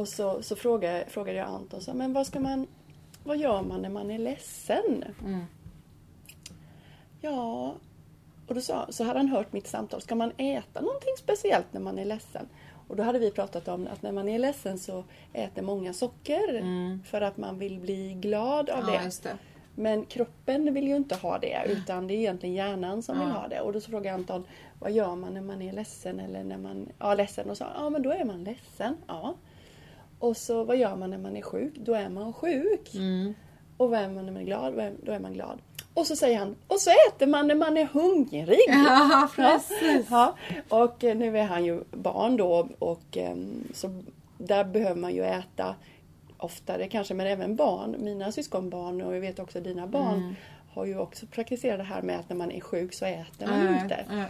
och 0.00 0.08
så, 0.08 0.42
så 0.42 0.56
frågade, 0.56 1.04
frågade 1.08 1.38
jag 1.38 1.48
Anton 1.48 1.80
så, 1.80 1.94
men 1.94 2.12
vad 2.12 2.26
ska 2.26 2.40
man 2.40 2.66
vad 3.24 3.36
gör 3.38 3.62
man 3.62 3.82
när 3.82 3.88
man 3.88 4.10
är 4.10 4.18
ledsen? 4.18 5.04
Mm. 5.24 5.44
Ja, 7.20 7.74
och 8.48 8.54
då 8.54 8.60
sa, 8.60 8.86
så 8.90 9.04
hade 9.04 9.18
han 9.18 9.28
hört 9.28 9.52
mitt 9.52 9.66
samtal. 9.66 10.00
Ska 10.00 10.14
man 10.14 10.32
äta 10.36 10.80
någonting 10.80 11.14
speciellt 11.18 11.66
när 11.72 11.80
man 11.80 11.98
är 11.98 12.04
ledsen? 12.04 12.48
Och 12.88 12.96
då 12.96 13.02
hade 13.02 13.18
vi 13.18 13.30
pratat 13.30 13.68
om 13.68 13.88
att 13.92 14.02
när 14.02 14.12
man 14.12 14.28
är 14.28 14.38
ledsen 14.38 14.78
så 14.78 15.04
äter 15.32 15.62
många 15.62 15.92
socker 15.92 16.64
för 17.04 17.20
att 17.20 17.36
man 17.36 17.58
vill 17.58 17.80
bli 17.80 18.14
glad 18.14 18.70
av 18.70 18.78
Mm. 18.82 18.94
Ja, 18.94 19.00
det. 19.02 19.22
det. 19.28 19.36
Men 19.74 20.04
kroppen 20.04 20.74
vill 20.74 20.88
ju 20.88 20.96
inte 20.96 21.14
ha 21.14 21.38
det 21.38 21.62
utan 21.66 22.06
det 22.06 22.14
är 22.14 22.18
egentligen 22.18 22.54
hjärnan 22.54 23.02
som 23.02 23.18
vill 23.18 23.28
Ja. 23.28 23.34
ha 23.40 23.48
det. 23.48 23.60
Och 23.60 23.72
då 23.72 23.80
så 23.80 23.90
frågade 23.90 24.14
Anton, 24.14 24.44
vad 24.78 24.92
gör 24.92 25.14
man 25.16 25.34
när 25.34 25.40
man 25.40 25.62
är 25.62 25.72
ledsen? 25.72 26.20
Eller 26.20 26.44
när 26.44 26.58
man, 26.58 26.88
ja 26.98 27.14
ledsen. 27.14 27.50
Och 27.50 27.56
sa, 27.56 27.66
ja 27.76 27.90
men 27.90 28.02
då 28.02 28.10
är 28.10 28.24
man 28.24 28.44
ledsen. 28.44 28.96
Ja. 29.06 29.34
Och 30.18 30.36
så 30.36 30.64
vad 30.64 30.76
gör 30.76 30.96
man 30.96 31.10
när 31.10 31.18
man 31.18 31.36
är 31.36 31.42
sjuk? 31.42 31.74
Då 31.76 31.94
är 31.94 32.08
man 32.08 32.32
sjuk. 32.32 32.94
Mm. 32.94 33.34
Och 33.76 33.90
vad 33.90 34.00
är 34.00 34.08
man 34.08 34.26
när 34.26 34.32
man 34.32 34.42
är 34.42 34.46
glad? 34.46 34.92
Då 35.02 35.12
är 35.12 35.18
man 35.20 35.32
glad. 35.32 35.58
Och 35.94 36.06
så 36.06 36.16
säger 36.16 36.38
han, 36.38 36.56
och 36.66 36.80
så 36.80 36.90
äter 37.08 37.26
man 37.26 37.46
när 37.48 37.54
man 37.54 37.76
är 37.76 37.84
hungrig. 37.84 38.58
Ja, 38.68 39.28
precis. 39.36 40.06
ja. 40.10 40.34
Och 40.68 41.04
eh, 41.04 41.16
nu 41.16 41.38
är 41.38 41.44
han 41.44 41.64
ju 41.64 41.84
barn 41.90 42.36
då 42.36 42.68
och 42.78 43.16
ehm, 43.16 43.64
så 43.74 44.02
där 44.38 44.64
behöver 44.64 45.00
man 45.00 45.14
ju 45.14 45.24
äta 45.24 45.74
oftare 46.38 46.88
kanske, 46.88 47.14
men 47.14 47.26
även 47.26 47.56
barn. 47.56 47.96
Mina 47.98 48.32
syskonbarn 48.32 49.02
och 49.02 49.16
jag 49.16 49.20
vet 49.20 49.38
också 49.38 49.60
dina 49.60 49.86
barn 49.86 50.14
Mm. 50.18 50.34
har 50.74 50.84
ju 50.84 50.98
också 50.98 51.26
praktiserat 51.26 51.78
det 51.78 51.84
här 51.84 52.02
med 52.02 52.18
att 52.20 52.28
när 52.28 52.36
man 52.36 52.50
är 52.52 52.60
sjuk 52.60 52.94
så 52.94 53.04
äter 53.04 53.46
man 53.46 53.64
Nej, 53.64 53.82
inte. 53.82 54.26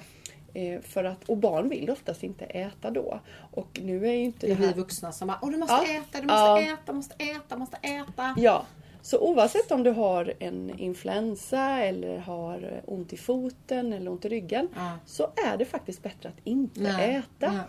Eh, 0.55 0.81
för 0.81 1.05
att, 1.05 1.24
och 1.29 1.37
barn 1.37 1.68
vill 1.68 1.90
oftast 1.90 2.22
inte 2.22 2.44
äta 2.44 2.90
då. 2.90 3.20
Och 3.53 3.81
nu 3.83 4.07
är 4.09 4.12
ju 4.12 4.24
inte 4.24 4.46
Det 4.46 4.55
det 4.55 4.62
är 4.62 4.66
här... 4.66 4.74
vi 4.74 4.81
vuxna 4.81 5.12
som 5.12 5.29
bara, 5.29 5.38
Åh, 5.42 5.50
du 5.50 5.57
måste 5.57 5.74
Ja. 5.74 5.83
äta, 5.85 6.20
du 6.20 6.27
måste 6.27 6.35
Ja. 6.35 6.61
äta, 6.74 6.92
måste 6.92 7.14
äta, 7.24 7.57
måste 7.57 7.77
äta. 7.77 8.35
Ja, 8.37 8.64
Så 9.04 9.18
oavsett 9.18 9.70
om 9.72 9.82
du 9.82 9.90
har 9.90 10.32
en 10.38 10.78
influensa 10.78 11.78
eller 11.80 12.18
har 12.18 12.80
ont 12.86 13.12
i 13.12 13.16
foten 13.16 13.92
eller 13.92 14.10
ont 14.10 14.24
i 14.24 14.28
ryggen 14.28 14.68
Ja. 14.74 14.98
så 15.06 15.30
är 15.46 15.56
det 15.56 15.64
faktiskt 15.64 16.02
bättre 16.02 16.28
att 16.28 16.40
inte 16.44 16.80
Nej. 16.80 17.14
äta. 17.14 17.52
Nej. 17.52 17.60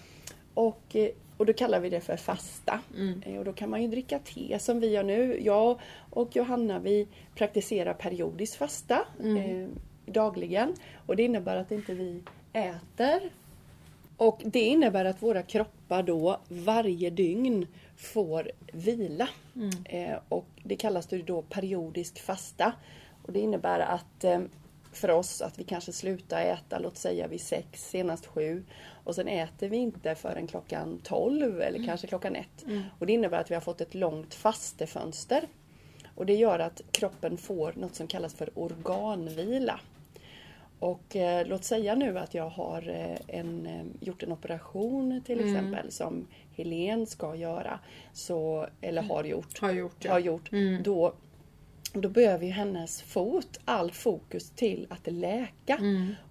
Och, 0.54 0.96
eh, 0.96 1.10
och 1.38 1.46
då 1.46 1.54
kallar 1.54 1.80
vi 1.80 1.90
det 1.90 2.02
för 2.02 2.18
fasta. 2.18 2.80
Mm. 2.98 3.22
Eh, 3.26 3.38
Och 3.40 3.46
då 3.46 3.54
kan 3.54 3.70
man 3.70 3.82
ju 3.82 3.88
dricka 3.88 4.20
te 4.20 4.60
som 4.60 4.80
vi 4.80 4.88
gör 4.90 5.04
nu. 5.04 5.40
Jag 5.42 5.80
och 6.10 6.36
Johanna 6.36 6.80
vi 6.80 7.08
praktiserar 7.36 7.94
periodiskt 7.94 8.56
fasta 8.56 9.06
Mm. 9.24 9.38
eh, 9.64 9.70
dagligen. 10.14 10.74
Och 11.06 11.16
det 11.16 11.24
innebär 11.24 11.56
att 11.58 11.72
inte 11.72 11.94
vi 11.94 12.22
äter. 12.54 13.30
Och 14.18 14.42
det 14.46 14.60
innebär 14.60 15.06
att 15.06 15.24
våra 15.24 15.42
kroppar 15.42 16.04
då 16.04 16.40
varje 16.48 17.10
dygn 17.10 17.68
får 17.96 18.52
vila. 18.74 19.30
Mm. 19.56 19.72
Eh, 19.86 20.20
och 20.30 20.48
det 20.64 20.76
kallas 20.76 21.08
det 21.08 21.18
då 21.18 21.42
periodisk 21.42 22.20
fasta. 22.20 22.74
Och 23.24 23.34
det 23.34 23.40
innebär 23.40 23.80
att 23.80 24.24
eh, 24.24 24.42
för 24.92 25.12
oss 25.12 25.42
att 25.42 25.60
vi 25.60 25.64
kanske 25.64 25.92
slutar 25.92 26.42
äta, 26.42 26.80
låt 26.80 26.98
säga 26.98 27.28
vid 27.28 27.42
sex, 27.42 27.90
senast 27.90 28.26
sju. 28.26 28.64
Och 29.04 29.16
sen 29.16 29.28
äter 29.28 29.70
vi 29.70 29.78
inte 29.78 30.16
förrän 30.16 30.48
klockan 30.48 31.00
12 31.04 31.62
eller 31.62 31.86
kanske 31.86 32.08
klockan 32.08 32.36
ett. 32.36 32.66
Och 33.00 33.06
det 33.06 33.14
innebär 33.14 33.40
att 33.40 33.52
vi 33.52 33.56
har 33.56 33.62
fått 33.62 33.82
ett 33.82 33.94
långt 33.94 34.34
fastefönster. 34.34 35.48
Och 36.16 36.26
det 36.26 36.36
gör 36.36 36.60
att 36.60 36.82
kroppen 36.92 37.38
får 37.38 37.74
något 37.76 37.96
som 37.96 38.08
kallas 38.08 38.34
för 38.34 38.50
organvila. 38.54 39.80
Och 40.80 41.16
eh, 41.16 41.48
låt 41.48 41.64
säga 41.64 41.96
nu 41.96 42.20
att 42.20 42.34
jag 42.34 42.50
har 42.50 42.90
eh, 42.90 43.40
en, 43.40 43.66
eh, 43.66 43.86
gjort 44.00 44.24
en 44.24 44.32
operation 44.32 45.22
till 45.26 45.40
exempel 45.40 45.92
som 45.92 46.28
Helen 46.56 47.06
ska 47.08 47.36
göra. 47.36 47.80
Så, 48.14 48.68
eller 48.82 49.02
har 49.02 49.24
gjort. 49.24 49.60
Har 49.60 49.72
gjort 49.72 50.06
ja. 50.06 50.12
Har 50.12 50.20
gjort. 50.20 50.50
Då, 50.84 51.14
då 51.94 52.10
behöver 52.10 52.46
ju 52.46 52.52
hennes 52.52 53.02
fot 53.02 53.60
all 53.66 53.92
fokus 53.92 54.50
till 54.50 54.88
att 54.90 55.14
läka. 55.14 55.80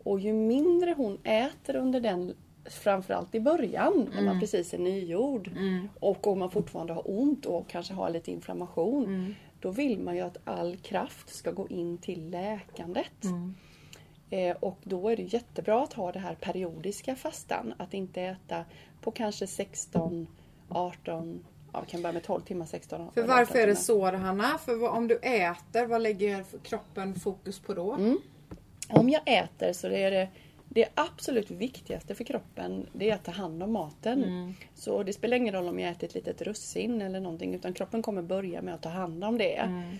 Och 0.02 0.20
ju 0.20 0.32
mindre 0.32 0.94
hon 0.96 1.18
äter 1.24 1.76
under 1.76 2.00
den 2.00 2.34
Framförallt 2.66 3.34
i 3.34 3.40
början 3.40 4.10
när 4.14 4.22
man 4.22 4.40
precis 4.40 4.74
är 4.74 4.78
nygjord 4.78 5.50
och 6.00 6.26
om 6.26 6.38
man 6.38 6.50
fortfarande 6.50 6.92
har 6.92 7.02
ont 7.10 7.46
och 7.46 7.68
kanske 7.68 7.94
har 7.94 8.10
lite 8.10 8.30
inflammation. 8.30 9.04
Då 9.60 9.70
vill 9.70 9.98
man 9.98 10.16
ju 10.16 10.20
att 10.20 10.36
all 10.44 10.76
kraft 10.76 11.34
ska 11.34 11.50
gå 11.50 11.68
in 11.68 11.98
till 11.98 12.30
läkandet. 12.30 13.24
Eh, 14.34 14.56
och 14.60 14.78
då 14.82 15.08
är 15.08 15.16
det 15.16 15.22
jättebra 15.22 15.82
att 15.82 15.92
ha 15.92 16.12
det 16.12 16.18
här 16.18 16.34
periodiska 16.34 17.16
fastan. 17.16 17.74
Att 17.76 17.94
inte 17.94 18.22
äta 18.22 18.64
på 19.00 19.10
kanske 19.10 19.46
16, 19.46 20.26
18, 20.68 21.44
ja 21.72 21.80
vi 21.80 21.90
kan 21.90 22.02
börja 22.02 22.12
med 22.12 22.22
12 22.22 22.40
timmar, 22.40 22.66
16 22.66 23.10
För 23.14 23.22
varför 23.22 23.42
18 23.42 23.62
är 23.62 23.66
det 23.66 23.76
så 23.76 24.04
Hanna? 24.04 24.58
För 24.58 24.88
om 24.88 25.08
du 25.08 25.16
äter, 25.16 25.86
vad 25.86 26.02
lägger 26.02 26.44
kroppen 26.62 27.14
fokus 27.14 27.58
på 27.58 27.74
då? 27.74 27.92
Mm. 27.92 28.18
Om 28.88 29.08
jag 29.08 29.22
äter 29.26 29.72
så 29.72 29.88
det 29.88 30.02
är 30.02 30.10
det 30.10 30.28
det 30.68 30.88
absolut 30.94 31.50
viktigaste 31.50 32.14
för 32.14 32.24
kroppen 32.24 32.86
det 32.92 33.10
är 33.10 33.14
att 33.14 33.24
ta 33.24 33.32
hand 33.32 33.62
om 33.62 33.72
maten. 33.72 34.24
Mm. 34.24 34.54
Så 34.74 35.02
det 35.02 35.12
spelar 35.12 35.36
ingen 35.36 35.54
roll 35.54 35.68
om 35.68 35.78
jag 35.78 35.90
äter 35.90 36.08
ett 36.08 36.14
litet 36.14 36.42
russin 36.42 37.02
eller 37.02 37.20
någonting 37.20 37.54
utan 37.54 37.74
kroppen 37.74 38.02
kommer 38.02 38.22
börja 38.22 38.62
med 38.62 38.74
att 38.74 38.82
ta 38.82 38.88
hand 38.88 39.24
om 39.24 39.38
det. 39.38 39.56
Mm. 39.56 39.98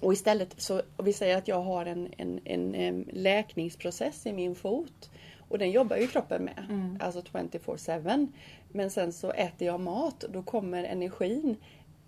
Och 0.00 0.12
istället 0.12 0.54
så, 0.60 0.82
och 0.96 1.06
vi 1.06 1.12
säger 1.12 1.36
att 1.38 1.48
jag 1.48 1.62
har 1.62 1.86
en, 1.86 2.08
en, 2.18 2.74
en, 2.74 3.08
läkningsprocess 3.12 4.26
i 4.26 4.32
min 4.32 4.54
fot. 4.54 5.10
Och 5.48 5.58
den 5.58 5.70
jobbar 5.70 5.96
ju 5.96 6.06
kroppen 6.06 6.44
med, 6.44 6.66
Mm. 6.68 6.98
alltså 7.02 7.20
24-7. 7.20 8.28
Men 8.72 8.90
sen 8.90 9.12
så 9.12 9.30
äter 9.30 9.66
jag 9.66 9.80
mat 9.80 10.22
och 10.22 10.30
då 10.32 10.42
kommer 10.42 10.84
energin 10.84 11.56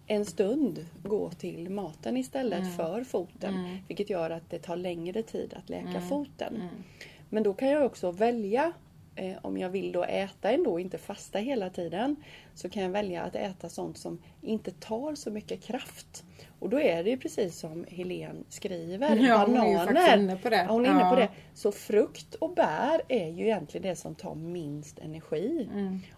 en 0.06 0.24
stund 0.24 0.86
gå 1.02 1.30
till 1.30 1.70
maten 1.70 2.16
istället 2.16 2.58
Mm. 2.62 2.72
för 2.76 3.04
foten. 3.04 3.78
Vilket 3.88 4.10
gör 4.10 4.30
att 4.30 4.50
det 4.50 4.58
tar 4.58 4.76
längre 4.76 5.22
tid 5.22 5.54
att 5.54 5.68
läka 5.68 5.88
Mm. 5.88 6.08
foten. 6.08 6.62
Men 7.28 7.42
då 7.42 7.54
kan 7.54 7.68
jag 7.68 7.86
också 7.86 8.10
välja 8.10 8.72
eh, 9.14 9.36
om 9.42 9.58
jag 9.58 9.70
vill 9.70 9.92
då 9.92 10.04
äta 10.04 10.50
ändå, 10.50 10.78
inte 10.80 10.98
fasta 10.98 11.38
hela 11.38 11.70
tiden. 11.70 12.16
Så 12.54 12.68
kan 12.68 12.82
jag 12.82 12.90
välja 12.90 13.22
att 13.22 13.34
äta 13.36 13.68
sånt 13.68 13.98
som 13.98 14.18
inte 14.42 14.70
tar 14.70 15.14
så 15.14 15.30
mycket 15.30 15.62
kraft. 15.62 16.24
Och 16.60 16.68
då 16.68 16.80
är 16.80 17.04
det 17.04 17.10
ju 17.10 17.16
precis 17.16 17.58
som 17.58 17.84
Helen 17.88 18.44
skriver. 18.48 19.16
Ja, 19.16 19.44
hon 19.46 19.56
är 19.56 20.16
inne 20.18 20.36
på 20.36 20.48
det. 20.48 20.56
Ja, 20.56 20.64
hon 20.72 20.86
är 20.86 20.90
inne 20.90 21.00
på 21.00 21.06
Ja. 21.06 21.16
det. 21.16 21.28
Så 21.54 21.72
frukt 21.72 22.34
och 22.34 22.54
bär 22.54 23.00
är 23.08 23.28
ju 23.28 23.44
egentligen 23.44 23.82
det 23.82 23.96
som 23.96 24.14
tar 24.14 24.34
minst 24.34 24.98
energi. 24.98 25.68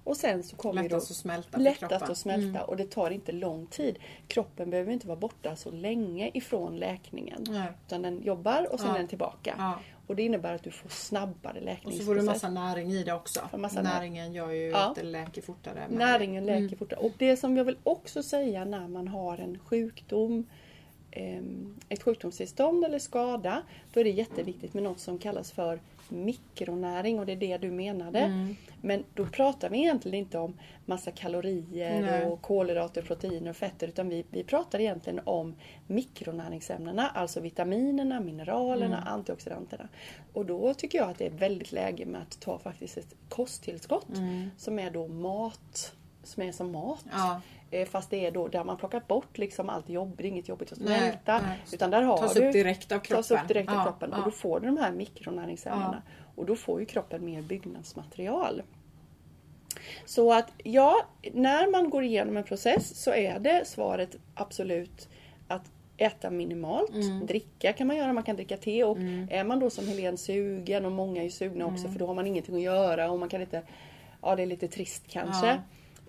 Och 0.05 0.16
sen 0.16 0.42
så 0.42 0.57
kommer 0.57 0.83
ju 0.83 0.88
då 0.88 0.94
Lättast 0.96 1.11
att 1.11 1.16
smälta 1.16 1.59
lättast 1.59 2.11
att 2.11 2.18
smälta 2.18 2.64
och 2.64 2.76
det 2.76 2.90
tar 2.90 3.11
inte 3.11 3.33
lång 3.33 3.66
tid. 3.66 3.98
Kroppen 4.26 4.70
behöver 4.70 4.92
inte 4.92 5.07
vara 5.07 5.18
borta 5.18 5.57
så 5.57 5.70
länge 5.70 6.31
ifrån 6.35 6.76
läkningen. 6.76 7.44
Nej. 7.48 7.66
Utan 7.87 8.03
den 8.03 8.22
jobbar 8.22 8.72
och 8.72 8.81
sen 8.81 8.88
Ja. 8.88 8.94
är 8.94 8.98
den 8.98 9.09
tillbaka. 9.09 9.74
Och 10.11 10.16
det 10.16 10.23
innebär 10.23 10.55
att 10.55 10.62
du 10.62 10.70
får 10.70 10.88
snabbare 10.88 11.59
Och 11.59 11.64
läkningsprocess. 11.64 11.99
så 11.99 12.05
får 12.05 12.14
du 12.14 12.23
massa 12.23 12.51
näring 12.51 12.90
i 12.92 13.03
det 13.05 13.12
också. 13.12 13.40
Näringen 13.83 14.33
gör 14.33 14.51
ju 14.51 14.70
Ja. 14.70 14.88
att 14.90 14.94
det 14.94 15.03
läker 15.03 15.42
fortare. 15.42 15.87
Näringen 15.90 16.46
läker 16.46 16.77
fortare. 16.77 17.01
Och 17.01 17.12
det 17.18 17.37
som 17.37 17.57
jag 17.57 17.64
vill 17.64 17.77
också 17.83 18.23
säga 18.23 18.64
när 18.64 18.88
man 18.88 19.09
har 19.09 19.38
en 19.38 19.59
sjukdom, 19.59 20.46
ehm, 21.11 21.77
ett 21.88 22.03
sjukdomstillstånd 22.03 22.85
eller 22.85 22.99
skada, 22.99 23.62
då 23.92 24.01
är 24.01 24.05
det 24.05 24.11
jätteviktigt 24.11 24.75
med 24.75 24.83
något 24.83 25.01
som 25.01 25.18
kallas 25.18 25.53
för 25.53 25.81
mikronäring 26.11 27.18
och 27.18 27.27
det 27.27 27.33
är 27.33 27.37
det 27.37 27.59
du 27.59 27.70
menade. 27.70 28.55
Men 28.81 29.05
då 29.14 29.27
pratar 29.27 29.70
vi 29.70 29.79
egentligen 29.79 30.18
inte 30.18 30.38
om 30.38 30.59
massa 30.87 31.11
kalorier 31.11 32.01
Nej. 32.01 32.25
och 32.27 32.42
kolhydrater, 32.42 33.03
proteiner 33.03 33.51
och 33.51 33.57
fetter 33.57 33.88
utan 33.88 34.09
vi, 34.09 34.25
vi 34.31 34.44
pratar 34.44 34.81
egentligen 34.81 35.20
om 35.25 35.55
mikronäringsämnena, 35.87 37.09
alltså 37.09 37.40
vitaminerna, 37.40 38.20
mineralerna, 38.20 39.03
antioxidanterna. 39.03 39.88
Och 40.33 40.46
då 40.46 40.75
tycker 40.75 40.99
jag 40.99 41.11
att 41.11 41.18
det 41.18 41.27
är 41.27 41.31
väldigt 41.31 41.73
läge 41.73 42.07
med 42.07 42.23
att 42.23 42.40
ta 42.40 42.59
faktiskt 42.59 42.96
ett 42.99 43.14
kosttillskott 43.29 44.07
som 44.57 44.79
är 44.79 44.90
då 44.90 45.09
mat, 45.09 45.94
som 46.30 46.42
är 46.42 46.52
som 46.52 46.72
mat. 46.72 47.04
Ja. 47.12 47.40
Eh, 47.70 47.88
Fast 47.88 48.10
det 48.10 48.26
är 48.26 48.30
då 48.30 48.48
där 48.48 48.64
man 48.64 48.76
plockat 48.76 49.08
bort 49.08 49.38
liksom 49.38 49.68
allt 49.70 49.88
jobb, 49.88 50.14
det 50.16 50.24
är 50.24 50.28
inget 50.28 50.48
jobbigt 50.48 50.72
att 50.72 50.78
smälta. 50.78 51.38
nej. 51.46 51.58
Utan 51.72 51.90
där 51.90 52.02
har 52.02 52.16
Tas 52.18 52.34
du, 52.34 52.46
upp 52.46 52.52
direkt 52.52 52.92
av 52.92 52.98
kroppen. 52.98 53.16
Tas 53.22 53.30
upp 53.30 53.48
direkt 53.48 53.68
av 53.70 53.74
Ja, 53.76 53.84
kroppen 53.84 54.10
ja. 54.12 54.18
och 54.18 54.24
då 54.24 54.30
får 54.30 54.60
du 54.60 54.66
de 54.66 54.76
här 54.76 54.92
mikronäringsämnena. 54.92 56.02
Och 56.36 56.46
då 56.46 56.56
får 56.56 56.80
ju 56.80 56.86
kroppen 56.86 57.24
mer 57.24 57.42
byggnadsmaterial. 57.42 58.62
Så 60.06 60.32
att 60.32 60.52
ja, 60.64 61.06
när 61.32 61.70
man 61.70 61.90
går 61.90 62.02
igenom 62.04 62.36
en 62.36 62.44
process 62.44 63.02
så 63.02 63.10
är 63.14 63.38
det 63.38 63.66
svaret 63.68 64.16
absolut 64.34 65.08
att 65.48 65.70
äta 65.96 66.30
minimalt. 66.30 66.90
Mm. 66.94 67.26
Dricka 67.26 67.72
kan 67.72 67.86
man 67.86 67.96
göra, 67.96 68.12
man 68.12 68.22
kan 68.22 68.36
dricka 68.36 68.56
te 68.56 68.84
och 68.84 68.98
är 69.30 69.44
man 69.44 69.60
då 69.60 69.70
som 69.70 69.88
Helene 69.88 70.16
sugen 70.16 70.84
och 70.86 70.92
många 70.92 71.20
är 71.20 71.24
ju 71.24 71.30
sugna 71.30 71.66
också 71.66 71.78
Mm. 71.80 71.92
för 71.92 71.98
då 71.98 72.06
har 72.06 72.14
man 72.14 72.26
ingenting 72.26 72.54
att 72.56 72.62
göra 72.62 73.10
och 73.10 73.18
man 73.18 73.28
kan 73.28 73.40
inte 73.40 73.62
Ja 74.22 74.36
det 74.36 74.42
är 74.42 74.46
lite 74.46 74.68
trist 74.68 75.04
kanske. 75.08 75.46
Ja. 75.46 75.56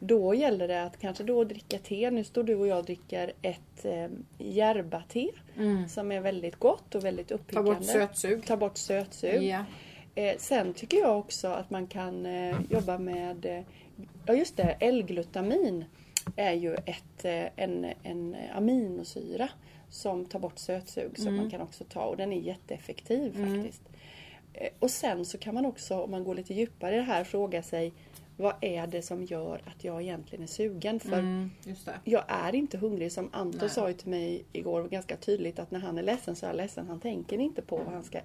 Då 0.03 0.33
gäller 0.33 0.67
det 0.67 0.83
att 0.83 0.99
kanske 0.99 1.23
då 1.23 1.43
dricka 1.43 1.77
te. 1.77 2.11
Nu 2.11 2.23
står 2.23 2.43
du 2.43 2.55
och 2.55 2.67
jag 2.67 2.77
och 2.79 2.85
dricker 2.85 3.33
ett 3.41 3.85
eh, 3.85 4.07
järba-te 4.37 5.29
som 5.89 6.11
är 6.11 6.19
väldigt 6.19 6.55
gott 6.55 6.95
och 6.95 7.05
väldigt 7.05 7.27
Ta 7.27 7.35
uppiggande. 7.35 7.71
bort 7.71 7.85
sötsug. 7.85 8.45
Ta 8.45 8.57
bort 8.57 8.77
sötsug. 8.77 9.43
Ja. 9.43 9.65
Eh, 10.15 10.37
sen 10.37 10.73
tycker 10.73 10.97
jag 10.97 11.19
också 11.19 11.47
att 11.47 11.69
man 11.69 11.87
kan 11.87 12.25
eh, 12.25 12.55
jobba 12.69 12.97
med, 12.97 13.45
eh, 13.45 13.63
ja 14.25 14.33
just 14.33 14.57
det, 14.57 14.75
L-glutamin 14.79 15.85
är 16.35 16.53
ju 16.53 16.73
ett, 16.75 17.25
eh, 17.25 17.45
en, 17.55 17.87
en 18.03 18.35
aminosyra 18.55 19.49
som 19.89 20.25
tar 20.25 20.39
bort 20.39 20.59
sötsug 20.59 21.19
som 21.19 21.35
man 21.35 21.49
kan 21.49 21.61
också 21.61 21.83
ta 21.83 22.03
och 22.03 22.17
den 22.17 22.33
är 22.33 22.39
jätteeffektiv 22.41 23.31
faktiskt. 23.31 23.81
Eh, 24.53 24.69
och 24.79 24.91
sen 24.91 25.25
så 25.25 25.37
kan 25.37 25.53
man 25.53 25.65
också, 25.65 26.01
om 26.01 26.11
man 26.11 26.23
går 26.23 26.35
lite 26.35 26.53
djupare 26.53 26.95
i 26.95 26.97
det 26.97 27.03
här, 27.03 27.23
fråga 27.23 27.63
sig 27.63 27.93
vad 28.41 28.53
är 28.61 28.87
det 28.87 29.01
som 29.01 29.23
gör 29.23 29.61
att 29.65 29.83
jag 29.83 30.01
egentligen 30.01 30.43
är 30.43 30.47
sugen? 30.47 30.99
För 30.99 31.19
Mm, 31.19 31.51
jag 32.03 32.23
är 32.27 32.55
inte 32.55 32.77
hungrig. 32.77 33.11
Som 33.11 33.29
Anton 33.33 33.59
Nej. 33.61 33.69
sa 33.69 33.87
ju 33.87 33.93
till 33.93 34.09
mig 34.09 34.45
igår 34.51 34.83
ganska 34.83 35.17
tydligt 35.17 35.59
att 35.59 35.71
när 35.71 35.79
han 35.79 35.97
är 35.97 36.03
ledsen 36.03 36.35
så 36.35 36.45
är 36.45 36.47
han 36.47 36.57
ledsen. 36.57 36.87
Han 36.87 36.99
tänker 36.99 37.37
inte 37.39 37.61
på 37.61 37.77
vad 37.77 37.93
han 37.93 38.03
ska... 38.03 38.19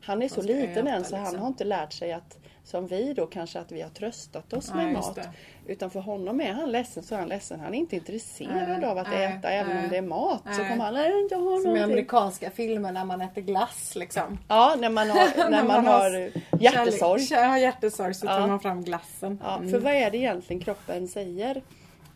Han 0.00 0.22
är 0.22 0.28
så 0.28 0.42
liten 0.42 0.86
äta, 0.86 0.96
än 0.96 1.04
så 1.04 1.16
han 1.16 1.24
liksom. 1.24 1.40
har 1.40 1.48
inte 1.48 1.64
lärt 1.64 1.92
sig 1.92 2.12
att 2.12 2.38
som 2.64 2.86
vi 2.86 3.14
då 3.14 3.26
kanske 3.26 3.60
att 3.60 3.72
vi 3.72 3.80
har 3.82 3.90
tröstat 3.90 4.52
oss 4.52 4.70
Nej, 4.74 4.84
med 4.84 4.94
mat. 4.94 5.14
det. 5.14 5.30
Utan 5.66 5.90
för 5.90 6.00
honom 6.00 6.40
är 6.40 6.52
han 6.52 6.72
ledsen 6.72 7.02
så 7.02 7.14
är 7.14 7.18
han 7.18 7.28
ledsen. 7.28 7.60
Han 7.60 7.74
är 7.74 7.78
inte 7.78 7.96
intresserad 7.96 8.68
Nej, 8.80 8.84
av 8.84 8.98
att 8.98 9.10
nej, 9.10 9.24
äta 9.24 9.50
även 9.50 9.74
nej. 9.76 9.84
om 9.84 9.90
det 9.90 9.96
är 9.96 10.02
mat. 10.02 10.42
Så 10.44 10.62
kommer 10.64 10.84
han, 10.84 10.94
nej 10.94 11.26
jag 11.30 11.38
har 11.38 11.60
Som 11.60 11.76
i 11.76 11.80
amerikanska 11.80 12.50
filmer 12.50 12.92
när 12.92 13.04
man 13.04 13.20
äter 13.20 13.40
glass 13.42 13.92
liksom. 13.96 14.38
Ja, 14.48 14.76
när 14.78 14.90
man 14.90 15.10
har, 15.10 15.50
när 15.50 15.64
man 15.64 15.86
har 15.86 16.30
hjärtesorg. 16.60 17.22
Ja, 17.30 17.58
hjärtesorg 17.58 18.14
så 18.14 18.26
Ja. 18.26 18.38
tar 18.38 18.46
man 18.48 18.60
fram 18.60 18.84
glassen. 18.84 19.38
Ja, 19.42 19.56
Mm. 19.56 19.70
för 19.70 19.78
vad 19.78 19.92
är 19.92 20.10
det 20.10 20.16
egentligen 20.18 20.62
kroppen 20.62 21.08
säger? 21.08 21.62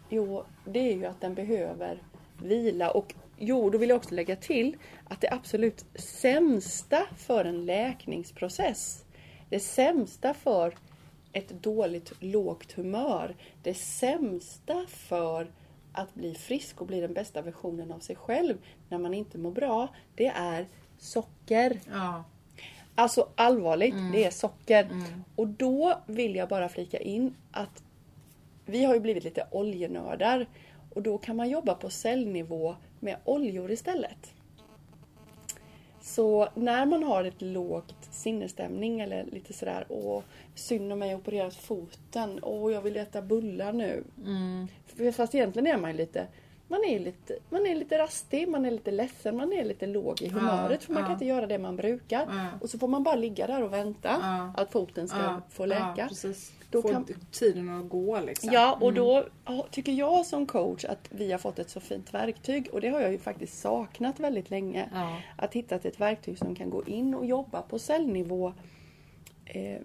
Jo, 0.09 0.45
det 0.65 0.79
är 0.93 0.95
ju 0.97 1.07
att 1.07 1.21
den 1.21 1.35
behöver 1.35 2.03
vila 2.43 2.91
och 2.91 3.15
jo, 3.39 3.71
då 3.71 3.79
vill 3.79 3.89
jag 3.89 3.97
också 3.97 4.15
lägga 4.15 4.37
till 4.37 4.77
att 5.09 5.21
det 5.21 5.29
absolut 5.33 5.85
sämsta 5.95 7.03
för 7.17 7.45
en 7.45 7.67
läkningsprocess, 7.67 9.05
det 9.51 9.61
sämsta 9.61 10.35
för 10.35 10.75
ett 11.37 11.63
dåligt 11.63 12.13
lågt 12.21 12.73
humör, 12.73 13.37
det 13.63 13.75
sämsta 13.75 14.85
för 14.89 15.51
att 15.93 16.15
bli 16.15 16.35
frisk 16.35 16.81
och 16.81 16.87
bli 16.87 17.01
den 17.01 17.13
bästa 17.13 17.43
versionen 17.43 17.93
av 17.93 17.99
sig 17.99 18.17
själv 18.17 18.59
när 18.89 18.99
man 18.99 19.15
inte 19.15 19.39
mår 19.39 19.51
bra, 19.51 19.89
det 20.15 20.27
är 20.27 20.67
socker. 20.99 21.81
Ja. 21.91 22.25
Alltså 22.95 23.29
allvarligt, 23.35 23.95
det 24.13 24.25
är 24.25 24.31
socker. 24.31 24.89
Och 25.37 25.49
då 25.49 25.99
vill 26.07 26.37
jag 26.37 26.49
bara 26.49 26.69
flika 26.69 26.99
in 26.99 27.35
att 27.51 27.83
vi 28.67 28.85
har 28.85 28.95
ju 28.95 29.01
blivit 29.01 29.25
lite 29.25 29.47
oljenördar. 29.51 30.47
Och 30.95 31.03
då 31.03 31.19
kan 31.19 31.37
man 31.37 31.51
jobba 31.51 31.75
på 31.75 31.91
cellnivå 31.91 32.77
med 33.01 33.17
oljor 33.25 33.71
istället. 33.71 34.35
Så 36.07 36.49
när 36.55 36.87
man 36.87 37.03
har 37.03 37.25
ett 37.25 37.43
lågt 37.43 37.95
sinnesstämning 38.11 39.01
eller 39.01 39.25
lite 39.25 39.53
sådär 39.53 39.87
Åh, 39.89 40.23
synd 40.55 40.93
om 40.93 40.99
mig, 40.99 41.11
jag 41.11 41.19
opererat 41.21 41.55
foten. 41.55 42.39
Åh, 42.43 42.73
jag 42.73 42.81
vill 42.81 42.97
äta 42.97 43.23
bullar 43.23 43.73
nu. 43.73 44.05
För- 44.87 45.13
Fast 45.13 45.35
egentligen 45.35 45.67
är 45.67 45.77
man 45.77 45.91
ju 45.91 45.97
lite 45.97 46.27
man 46.69 46.85
är, 46.85 46.99
lite, 46.99 47.39
man 47.51 47.67
är 47.67 47.75
lite 47.75 47.99
rastig, 47.99 48.49
man 48.49 48.67
är 48.67 48.71
lite 48.71 48.91
ledsen, 48.91 49.37
man 49.37 49.53
är 49.53 49.65
lite 49.65 49.87
låg 49.87 50.23
i 50.23 50.29
humöret 50.29 50.85
för 50.85 50.93
man 50.93 51.01
ja. 51.03 51.07
kan 51.07 51.13
inte 51.13 51.25
göra 51.27 51.47
det 51.47 51.59
man 51.59 51.77
brukar. 51.77 52.27
Ja. 52.31 52.49
Och 52.61 52.71
så 52.71 52.79
får 52.79 52.89
man 52.89 53.03
bara 53.03 53.15
ligga 53.17 53.47
där 53.47 53.63
och 53.63 53.73
vänta 53.73 54.09
Ja. 54.23 54.53
att 54.63 54.71
foten 54.73 55.09
ska 55.09 55.19
Ja, 55.19 55.41
få 55.51 55.67
läka. 55.67 56.09
Ja. 56.71 56.79
Då 56.79 56.83
Få 56.83 56.89
kan- 56.89 57.07
tiden 57.31 57.69
att 57.69 57.89
gå 57.89 58.21
liksom. 58.21 58.51
Ja, 58.53 58.79
och 58.81 58.93
då 58.95 59.25
ja, 59.45 59.67
tycker 59.71 59.93
jag 59.93 60.27
som 60.27 60.47
coach 60.47 60.85
att 60.85 61.09
vi 61.11 61.33
har 61.33 61.39
fått 61.39 61.59
ett 61.59 61.71
så 61.71 61.81
fint 61.81 62.15
verktyg 62.15 62.69
och 62.73 62.81
det 62.81 62.89
har 62.89 63.01
jag 63.01 63.13
ju 63.13 63.19
faktiskt 63.19 63.61
saknat 63.61 64.21
väldigt 64.21 64.51
länge. 64.51 64.89
Ja. 64.93 65.19
Att 65.37 65.55
hitta 65.55 65.75
ett 65.75 66.01
verktyg 66.01 66.39
som 66.39 66.55
kan 66.55 66.71
gå 66.71 66.85
in 66.85 67.15
och 67.15 67.27
jobba 67.27 67.63
på 67.63 67.79
cellnivå. 67.79 68.53
Eh, 69.45 69.81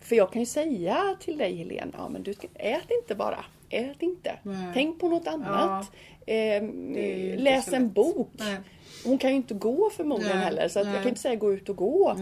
för 0.00 0.16
jag 0.16 0.32
kan 0.32 0.42
ju 0.42 0.46
säga 0.46 1.16
till 1.20 1.38
dig 1.38 1.56
Helene, 1.56 1.92
ja 1.98 2.08
men 2.08 2.22
du 2.22 2.34
ska, 2.34 2.48
ät 2.54 2.90
inte 3.02 3.14
bara. 3.14 3.44
Ät 3.70 4.02
inte. 4.02 4.38
Nej. 4.42 4.70
Tänk 4.74 5.00
på 5.00 5.08
något 5.08 5.26
annat. 5.26 5.92
Eh, 6.26 6.36
ju 6.36 7.30
inte 7.32 7.36
läs 7.42 7.72
en 7.72 7.92
bok. 7.92 8.30
Nej. 8.32 8.56
Hon 9.04 9.18
kan 9.18 9.30
ju 9.30 9.36
inte 9.36 9.54
gå 9.54 9.90
förmodligen 9.90 10.36
Nej, 10.36 10.44
heller 10.44 10.68
så 10.68 10.78
jag 10.78 10.94
kan 10.94 11.08
inte 11.08 11.20
säga 11.20 11.34
gå 11.34 11.52
ut 11.52 11.68
och 11.68 11.76
gå. 11.76 12.16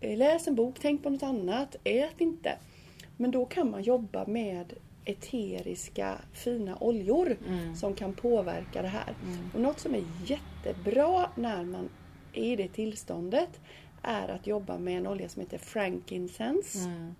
Eh, 0.00 0.16
Läs 0.16 0.48
en 0.48 0.54
bok, 0.54 0.74
tänk 0.80 1.02
på 1.02 1.10
något 1.10 1.22
annat, 1.22 1.76
ät 1.84 2.20
inte. 2.20 2.56
Men 3.24 3.30
då 3.30 3.44
kan 3.46 3.70
man 3.70 3.82
jobba 3.82 4.26
med 4.26 4.72
eteriska 5.04 6.18
fina 6.32 6.76
oljor 6.80 7.36
Mm. 7.48 7.76
som 7.76 7.94
kan 7.94 8.12
påverka 8.12 8.82
det 8.82 8.88
här. 8.88 9.14
Och 9.54 9.60
något 9.60 9.80
som 9.80 9.94
är 9.94 10.02
jättebra 10.26 11.30
när 11.34 11.64
man 11.64 11.88
är 12.32 12.42
i 12.52 12.56
det 12.56 12.68
tillståndet 12.68 13.60
är 14.02 14.28
att 14.28 14.46
jobba 14.46 14.78
med 14.78 14.96
en 14.98 15.06
olja 15.06 15.28
som 15.28 15.40
heter 15.42 15.58
frankincense 15.58 16.78
Mm. 16.88 17.14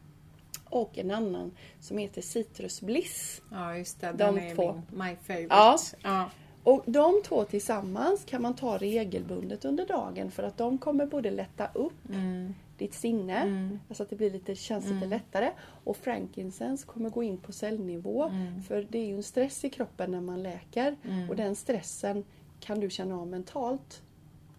och 0.65 0.99
en 0.99 1.11
annan 1.11 1.51
som 1.81 1.99
heter 1.99 2.23
citrus 2.23 2.81
bliss. 2.81 3.43
Ja, 3.51 3.77
just 3.77 4.01
det. 4.01 4.13
De 4.13 4.39
är 4.39 4.55
två. 4.55 4.73
min 4.73 4.83
my 5.09 5.17
favorite. 5.17 5.47
Ja. 5.55 5.79
Ja. 6.03 6.31
Och 6.63 6.83
de 6.87 7.23
två 7.25 7.45
tillsammans 7.45 8.25
kan 8.25 8.43
man 8.43 8.55
ta 8.57 8.79
regelbundet 8.79 9.65
under 9.65 9.87
dagen 9.87 10.31
för 10.31 10.43
att 10.43 10.57
de 10.59 10.79
kommer 10.79 11.07
både 11.07 11.31
lätta 11.31 11.69
upp 11.75 12.09
Mm. 12.11 12.55
Ditt 12.79 12.95
sinne, 12.95 13.79
alltså 13.89 14.03
att 14.03 14.11
det 14.11 14.17
blir 14.17 14.31
lite, 14.31 14.55
känns 14.55 14.91
lite 14.91 15.07
lättare. 15.07 15.51
Och 15.85 15.97
frankincense 15.97 16.87
kommer 16.87 17.11
gå 17.11 17.23
in 17.23 17.39
på 17.39 17.53
cellnivå. 17.53 18.23
Mm. 18.25 18.63
För 18.63 18.87
det 18.91 18.99
är 18.99 19.07
ju 19.07 19.17
en 19.17 19.23
stress 19.23 19.65
i 19.65 19.71
kroppen 19.71 20.11
när 20.11 20.21
man 20.21 20.43
läker. 20.43 20.97
Och 21.31 21.37
den 21.37 21.55
stressen 21.57 22.25
kan 22.61 22.81
du 22.81 22.91
känna 22.91 23.21
av 23.21 23.27
mentalt. 23.27 24.03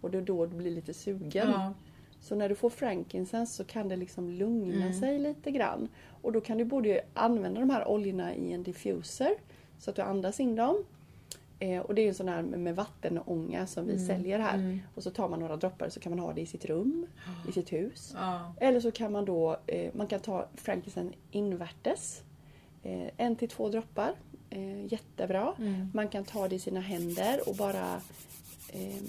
Och 0.00 0.10
det 0.10 0.18
är 0.18 0.22
då 0.22 0.46
du 0.46 0.56
blir 0.56 0.70
lite 0.70 0.94
sugen. 0.94 1.30
Ja. 1.50 1.74
Så 2.20 2.34
när 2.34 2.48
du 2.48 2.54
får 2.54 2.70
frankincense 2.70 3.54
så 3.54 3.64
kan 3.64 3.88
det 3.88 3.96
liksom 3.96 4.28
lugna 4.30 4.74
Mm. 4.86 4.92
sig 4.92 5.18
lite 5.18 5.50
grann. 5.50 5.88
Och 6.22 6.32
då 6.32 6.40
kan 6.40 6.58
du 6.58 6.64
både 6.64 7.00
använda 7.14 7.60
de 7.60 7.70
här 7.70 7.88
oljorna 7.88 8.34
i 8.34 8.52
en 8.52 8.62
diffuser 8.62 9.30
så 9.78 9.90
att 9.90 9.96
du 9.96 10.02
andas 10.02 10.40
in 10.40 10.56
dem. 10.56 10.84
Eh, 11.58 11.80
och 11.80 11.94
det 11.94 12.02
är 12.02 12.08
en 12.08 12.14
sån 12.14 12.28
här 12.28 12.42
med 12.42 12.60
med 12.60 12.76
vattenånga 12.76 13.66
som 13.66 13.86
vi 13.86 13.92
Mm. 13.92 14.06
säljer 14.06 14.38
här. 14.38 14.78
Och 14.94 15.02
så 15.02 15.10
tar 15.10 15.28
man 15.28 15.40
några 15.40 15.56
droppar 15.56 15.88
så 15.88 16.00
kan 16.00 16.10
man 16.10 16.18
ha 16.18 16.32
det 16.32 16.40
i 16.40 16.46
sitt 16.46 16.64
rum, 16.64 17.06
i 17.48 17.52
sitt 17.52 17.72
hus. 17.72 18.12
Ja. 18.16 18.54
Eller 18.60 18.80
så 18.80 18.90
kan 18.90 19.12
man 19.12 19.24
då, 19.24 19.56
eh, 19.66 19.90
man 19.94 20.06
kan 20.06 20.20
ta 20.20 20.48
frankincense 20.54 21.14
invärtes. 21.30 22.22
Eh, 22.82 23.08
en 23.16 23.36
till 23.36 23.48
två 23.48 23.68
droppar. 23.68 24.12
Eh, 24.50 24.86
jättebra. 24.92 25.54
Mm. 25.58 25.90
Man 25.94 26.08
kan 26.08 26.24
ta 26.24 26.48
det 26.48 26.54
i 26.54 26.58
sina 26.58 26.80
händer 26.80 27.48
och 27.48 27.56
bara 27.56 28.00
eh, 28.72 29.02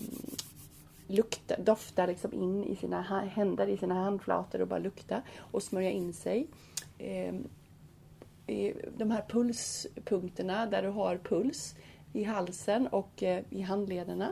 lukta, 1.07 1.55
dofta 1.62 2.05
liksom 2.05 2.33
in 2.33 2.63
i 2.63 2.75
sina 2.75 3.01
händer, 3.36 3.67
i 3.67 3.77
sina 3.77 3.93
handflator 3.95 4.62
och 4.62 4.67
bara 4.67 4.79
lukta. 4.79 5.21
Och 5.38 5.63
smörja 5.63 5.91
in 5.91 6.13
sig. 6.13 6.47
Eh, 6.97 7.36
i 8.49 8.73
de 8.97 9.12
här 9.12 9.25
pulspunkterna 9.29 10.65
där 10.65 10.81
du 10.83 10.89
har 10.89 11.17
puls 11.17 11.75
i 12.17 12.23
halsen 12.23 12.88
och 12.88 13.23
eh, 13.23 13.43
i 13.49 13.62
handlederna. 13.62 14.32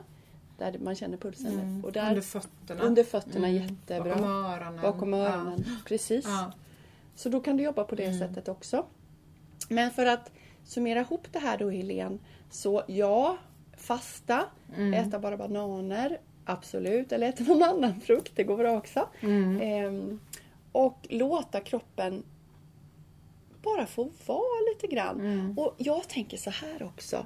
Där 0.58 0.78
man 0.80 0.96
känner 0.96 1.18
pulsen. 1.18 1.82
Och 1.86 1.92
där, 1.92 2.02
Mm. 2.02 2.10
Under 2.14 2.22
fötterna. 2.22 2.82
under 2.84 3.04
fötterna 3.04 3.48
Mm. 3.48 3.64
jättebra. 3.64 4.16
Bakom 4.16 4.24
öronen. 4.30 4.82
Bakom 4.82 5.14
öronen. 5.14 5.66
Precis. 5.88 6.26
Ja. 6.26 6.52
Så 7.16 7.30
då 7.30 7.40
kan 7.40 7.58
du 7.58 7.64
jobba 7.64 7.84
på 7.84 7.96
det 7.96 8.04
Mm. 8.06 8.20
sättet 8.20 8.48
också. 8.48 8.86
Men 9.70 9.92
för 9.92 10.06
att 10.06 10.32
summera 10.64 11.00
ihop 11.00 11.28
det 11.32 11.40
här 11.40 11.58
då 11.58 11.70
Helene. 11.70 12.18
Så 12.50 12.84
ja, 12.88 13.38
fasta, 13.78 14.46
Mm. 14.78 14.94
äta 14.94 15.20
bara 15.20 15.38
bananer, 15.38 16.20
absolut. 16.46 17.12
Eller 17.12 17.30
äta 17.30 17.44
någon 17.44 17.64
annan 17.64 18.02
frukt, 18.02 18.32
det 18.36 18.44
går 18.44 18.58
bra 18.58 18.78
också. 18.78 19.08
Mm. 19.22 19.62
Ehm, 19.62 20.20
och 20.72 21.08
låta 21.10 21.60
kroppen 21.60 22.24
bara 23.64 23.86
få 23.86 24.10
vara 24.26 24.74
lite 24.74 24.96
grann. 24.96 25.20
Mm. 25.20 25.58
Och 25.60 25.74
jag 25.78 26.08
tänker 26.10 26.38
så 26.38 26.50
här 26.50 26.84
också. 26.84 27.26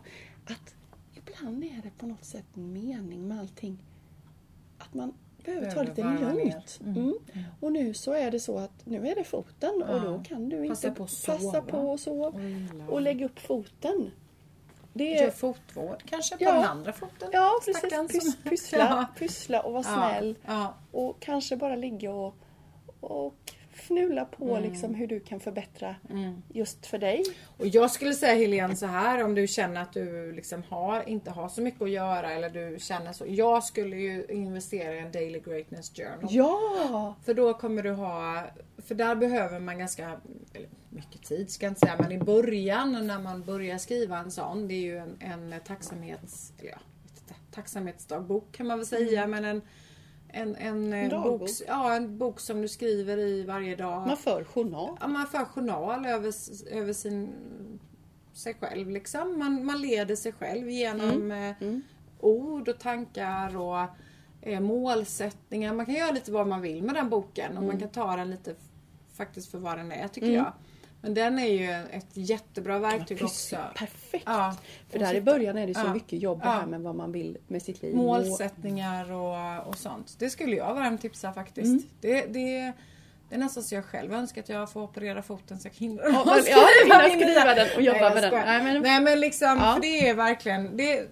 Att 0.49 0.75
ibland 1.13 1.63
är 1.63 1.81
det 1.83 1.91
på 1.97 2.05
något 2.07 2.25
sätt 2.25 2.45
en 2.55 2.73
mening 2.73 3.27
med 3.27 3.39
allting. 3.39 3.77
Att 4.77 4.93
man 4.93 5.13
behöver 5.45 5.71
ta 5.71 5.83
lite 5.83 6.01
varva 6.03 6.33
ner. 6.33 6.43
lugnt. 6.45 6.79
Mm. 6.85 7.13
Och 7.59 7.71
nu 7.71 7.93
så 7.93 8.11
är 8.13 8.31
det 8.31 8.39
så 8.39 8.57
att 8.57 8.85
nu 8.85 9.07
är 9.07 9.15
det 9.15 9.23
foten 9.23 9.83
och 9.83 9.95
Ja. 9.95 9.99
då 9.99 10.23
kan 10.23 10.49
du 10.49 10.67
Passa 10.69 10.87
inte 10.87 10.97
på 10.97 11.03
passa 11.03 11.61
på 11.61 11.77
och 11.77 11.99
sova. 11.99 12.27
Och. 12.87 12.93
Och 12.93 13.01
lägga 13.01 13.25
upp 13.25 13.39
foten. 13.39 14.11
Det 14.93 15.03
Gör 15.11 15.23
är, 15.27 15.31
fotvård 15.31 16.03
kanske 16.05 16.37
på 16.37 16.43
Ja. 16.43 16.53
den 16.53 16.63
andra 16.63 16.93
foten. 16.93 17.29
ja 17.33 17.51
precis, 17.65 18.11
pys, 18.11 18.37
pyssla, 18.43 19.07
pyssla 19.19 19.61
och 19.61 19.73
vara 19.73 19.83
Ja. 19.87 20.09
snäll. 20.09 20.35
Och 20.91 21.19
kanske 21.19 21.57
bara 21.57 21.75
ligga 21.75 22.11
och, 22.13 22.35
och 22.99 23.53
fnula 23.89 24.25
på 24.25 24.57
Mm. 24.57 24.71
liksom 24.71 24.95
hur 24.95 25.07
du 25.07 25.19
kan 25.19 25.39
förbättra 25.39 25.95
just 26.49 26.85
för 26.85 26.97
dig. 26.97 27.23
Och 27.57 27.67
jag 27.67 27.91
skulle 27.91 28.13
säga 28.13 28.35
Helene 28.35 28.75
så 28.75 28.85
här 28.85 29.23
om 29.23 29.35
du 29.35 29.47
känner 29.47 29.81
att 29.81 29.93
du 29.93 30.31
liksom 30.31 30.63
har, 30.69 31.09
inte 31.09 31.31
har 31.31 31.49
så 31.49 31.61
mycket 31.61 31.81
att 31.81 31.89
göra 31.89 32.31
eller 32.31 32.49
du 32.49 32.79
känner 32.79 33.13
så. 33.13 33.25
Jag 33.27 33.63
skulle 33.63 33.95
ju 33.95 34.25
investera 34.29 34.95
i 34.95 34.99
en 34.99 35.11
Daily 35.11 35.39
Greatness 35.39 35.91
Journal. 35.95 36.27
Ja! 36.29 37.15
För 37.25 37.33
då 37.33 37.53
kommer 37.53 37.83
du 37.83 37.91
ha, 37.91 38.43
för 38.77 38.95
där 38.95 39.15
behöver 39.15 39.59
man 39.59 39.79
ganska 39.79 40.19
mycket 40.89 41.23
tid 41.23 41.49
ska 41.51 41.65
jag 41.65 41.71
inte 41.71 41.79
säga, 41.79 41.95
men 41.99 42.11
i 42.11 42.17
början 42.19 43.07
när 43.07 43.19
man 43.19 43.43
börjar 43.43 43.77
skriva 43.77 44.17
en 44.17 44.31
sån, 44.31 44.67
det 44.67 44.73
är 44.73 44.81
ju 44.81 44.97
en, 44.97 45.17
en 45.19 45.53
tacksamhets, 45.67 46.53
eller 46.59 46.71
ja, 46.71 46.77
tacksamhetsdagbok 47.51 48.51
kan 48.51 48.67
man 48.67 48.77
väl 48.77 48.87
säga, 48.87 49.27
men 49.27 49.45
en 49.45 49.61
en, 50.33 50.55
en, 50.55 50.93
eh, 50.93 51.09
dagbok. 51.09 51.39
bok, 51.39 51.49
ja, 51.67 51.95
en 51.95 52.17
bok 52.17 52.39
som 52.39 52.61
du 52.61 52.67
skriver 52.67 53.17
i 53.17 53.43
varje 53.43 53.75
dag. 53.75 54.07
Man 54.07 54.17
för 54.17 54.43
journal. 54.43 54.97
Ja, 55.01 55.07
man 55.07 55.27
för 55.27 55.45
journal 55.45 56.05
över, 56.05 56.33
över 56.71 56.93
sin, 56.93 57.29
sig 58.33 58.53
själv 58.53 58.89
liksom. 58.89 59.39
Man, 59.39 59.65
man 59.65 59.81
leder 59.81 60.15
sig 60.15 60.31
själv 60.31 60.69
genom 60.69 61.31
eh, 61.31 61.55
ord 62.19 62.69
och 62.69 62.79
tankar 62.79 63.57
och 63.57 63.85
eh, 64.41 64.59
målsättningar. 64.59 65.73
Man 65.73 65.85
kan 65.85 65.95
göra 65.95 66.11
lite 66.11 66.31
vad 66.31 66.47
man 66.47 66.61
vill 66.61 66.83
med 66.83 66.95
den 66.95 67.09
boken 67.09 67.57
och 67.57 67.63
man 67.63 67.79
kan 67.79 67.89
ta 67.89 68.15
den 68.15 68.29
lite 68.29 68.55
faktiskt 69.13 69.51
för 69.51 69.57
vad 69.57 69.77
den 69.77 69.91
är 69.91 70.07
tycker 70.07 70.31
jag. 70.31 70.53
Men 71.01 71.13
den 71.13 71.39
är 71.39 71.47
ju 71.47 71.71
ett 71.97 72.05
jättebra 72.13 72.79
verktyg 72.79 73.23
också. 73.23 73.57
Perfekt! 73.75 74.23
Ja. 74.27 74.55
För 74.89 74.99
där 74.99 75.13
i 75.13 75.21
början 75.21 75.57
är 75.57 75.67
det 75.67 75.73
så 75.73 75.81
Ja. 75.85 75.93
mycket 75.93 76.21
jobb 76.21 76.41
Ja. 76.43 76.49
här 76.51 76.65
med 76.65 76.81
vad 76.81 76.95
man 76.95 77.11
vill 77.11 77.37
med 77.47 77.61
sitt 77.61 77.81
liv. 77.81 77.95
Målsättningar 77.95 79.11
och, 79.11 79.67
och 79.67 79.77
sånt. 79.77 80.15
Det 80.19 80.29
skulle 80.29 80.55
jag 80.55 80.73
varmt 80.73 81.01
tipsa 81.01 81.33
faktiskt. 81.33 81.65
Mm. 81.67 81.83
Det, 82.01 82.21
det, 82.25 82.73
det 83.29 83.35
är 83.35 83.39
nästan 83.39 83.63
så 83.63 83.75
jag 83.75 83.85
själv 83.85 84.13
önskar 84.13 84.41
att 84.41 84.49
jag 84.49 84.71
får 84.71 84.81
operera 84.81 85.21
foten 85.21 85.59
så 85.59 85.67
jag 85.67 85.73
hinna 85.75 86.01
Ja, 86.03 86.23
men- 86.25 86.43
ja, 86.47 86.67
hinna 86.83 87.07
min 87.07 87.19
skriva 87.27 87.53
den 87.55 87.67
och 87.75 87.81
jobba 87.81 87.99
Nej, 87.99 88.13
med 88.13 88.23
den. 88.23 88.45
Nej, 88.45 88.63
men- 88.63 88.81
Nej 88.81 89.01
men 89.01 89.19
liksom, 89.19 89.57
Ja. 89.61 89.73
för 89.73 89.81
det 89.81 90.09
är 90.09 90.13
verkligen 90.13 90.77
det, 90.77 91.07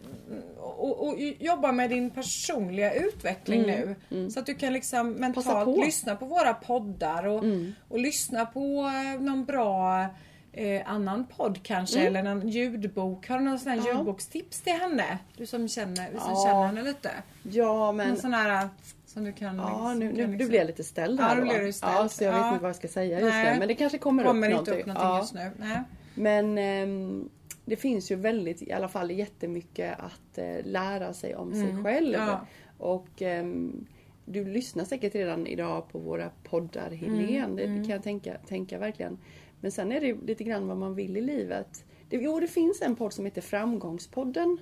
och, 0.78 1.08
och 1.08 1.16
jobba 1.40 1.72
med 1.72 1.90
din 1.90 2.10
personliga 2.10 2.94
utveckling 2.94 3.62
nu. 3.62 3.96
Så 4.30 4.40
att 4.40 4.46
du 4.46 4.54
kan 4.56 4.74
liksom 4.74 5.00
Mm. 5.08 5.20
Mentalt. 5.20 5.68
Mm. 5.68 5.80
lyssna 5.86 6.16
på 6.16 6.26
våra 6.26 6.54
poddar 6.54 7.28
och, 7.28 7.44
och 7.88 8.00
lyssna 8.00 8.46
på 8.46 8.92
eh, 9.16 9.22
någon 9.22 9.46
bra 9.46 10.06
eh, 10.54 10.82
annan 10.92 11.26
podd 11.38 11.60
kanske 11.64 12.00
eller 12.08 12.24
någon 12.24 12.48
ljudbok. 12.50 13.28
Har 13.30 13.38
du 13.40 13.44
någon 13.46 13.60
sån 13.60 13.70
här 13.72 13.78
Mm. 13.78 13.88
Ja. 13.90 13.96
ljudbokstips 13.98 14.62
till 14.62 14.74
henne? 14.74 15.18
Du 15.38 15.46
som 15.46 15.68
känner, 15.68 16.12
du 16.14 16.20
som 16.20 16.32
Ja. 16.32 16.44
känner 16.48 16.66
henne 16.66 16.84
lite. 16.84 17.12
Ja 17.44 17.92
men... 17.92 18.08
Någon 18.08 18.18
sån 18.18 18.34
här 18.34 18.64
eh, 18.64 18.70
som 19.06 19.24
du 19.24 19.34
kan... 19.34 19.56
Ja, 19.58 19.94
nu, 19.94 20.00
kan 20.00 20.00
nu, 20.00 20.12
liksom- 20.14 20.32
nu 20.38 20.48
blir 20.48 20.60
jag 20.60 20.68
lite 20.68 20.84
ställd 20.84 21.20
Ja, 21.20 21.24
här 21.24 21.36
nu 21.42 21.54
då. 21.54 21.60
du 21.60 21.74
ställd. 21.74 21.94
Ja, 21.96 22.10
så 22.10 22.24
jag 22.24 22.32
vet 22.32 22.42
Ja. 22.42 22.48
inte 22.50 22.62
vad 22.62 22.70
jag 22.70 22.76
ska 22.76 22.88
säga 22.88 23.20
just 23.20 23.34
nu. 23.36 23.56
Men 23.60 23.68
det 23.68 23.76
kanske 23.76 23.98
kommer, 23.98 24.24
kommer 24.24 24.48
upp 24.52 24.60
inte 24.60 24.72
någonting. 24.72 24.80
upp 24.80 24.86
någonting 24.88 25.10
ja. 25.10 25.20
just 25.20 25.34
nu. 25.34 25.52
Nej. 25.68 25.82
Men 26.16 26.58
ehm, 26.58 27.30
det 27.68 27.76
finns 27.76 28.12
ju 28.12 28.16
väldigt, 28.16 28.62
i 28.62 28.72
alla 28.72 28.88
fall 28.88 29.12
jättemycket 29.12 30.00
att 30.00 30.38
eh, 30.38 30.66
lära 30.66 31.14
sig 31.14 31.36
om 31.36 31.54
sig 31.54 31.84
själv. 31.84 32.14
Ja. 32.14 32.46
Och 32.78 33.22
ehm, 33.22 33.88
du 34.26 34.46
lyssnar 34.46 34.86
säkert 34.86 35.16
redan 35.16 35.48
idag 35.48 35.90
på 35.92 36.00
våra 36.00 36.30
poddar 36.44 36.92
Helene. 36.92 37.56
Det 37.56 37.66
kan 37.66 37.90
jag 37.90 38.04
tänka, 38.04 38.38
tänka 38.38 38.78
verkligen. 38.78 39.18
Men 39.62 39.72
sen 39.72 39.92
är 39.92 40.02
det 40.02 40.14
lite 40.14 40.44
grann 40.44 40.68
vad 40.68 40.78
man 40.78 40.96
vill 40.96 41.18
i 41.18 41.22
livet. 41.22 41.86
Det, 42.10 42.18
jo, 42.18 42.40
det 42.40 42.48
finns 42.48 42.82
en 42.82 42.96
podd 42.96 43.14
som 43.14 43.26
heter 43.26 43.42
Framgångspodden. 43.42 44.58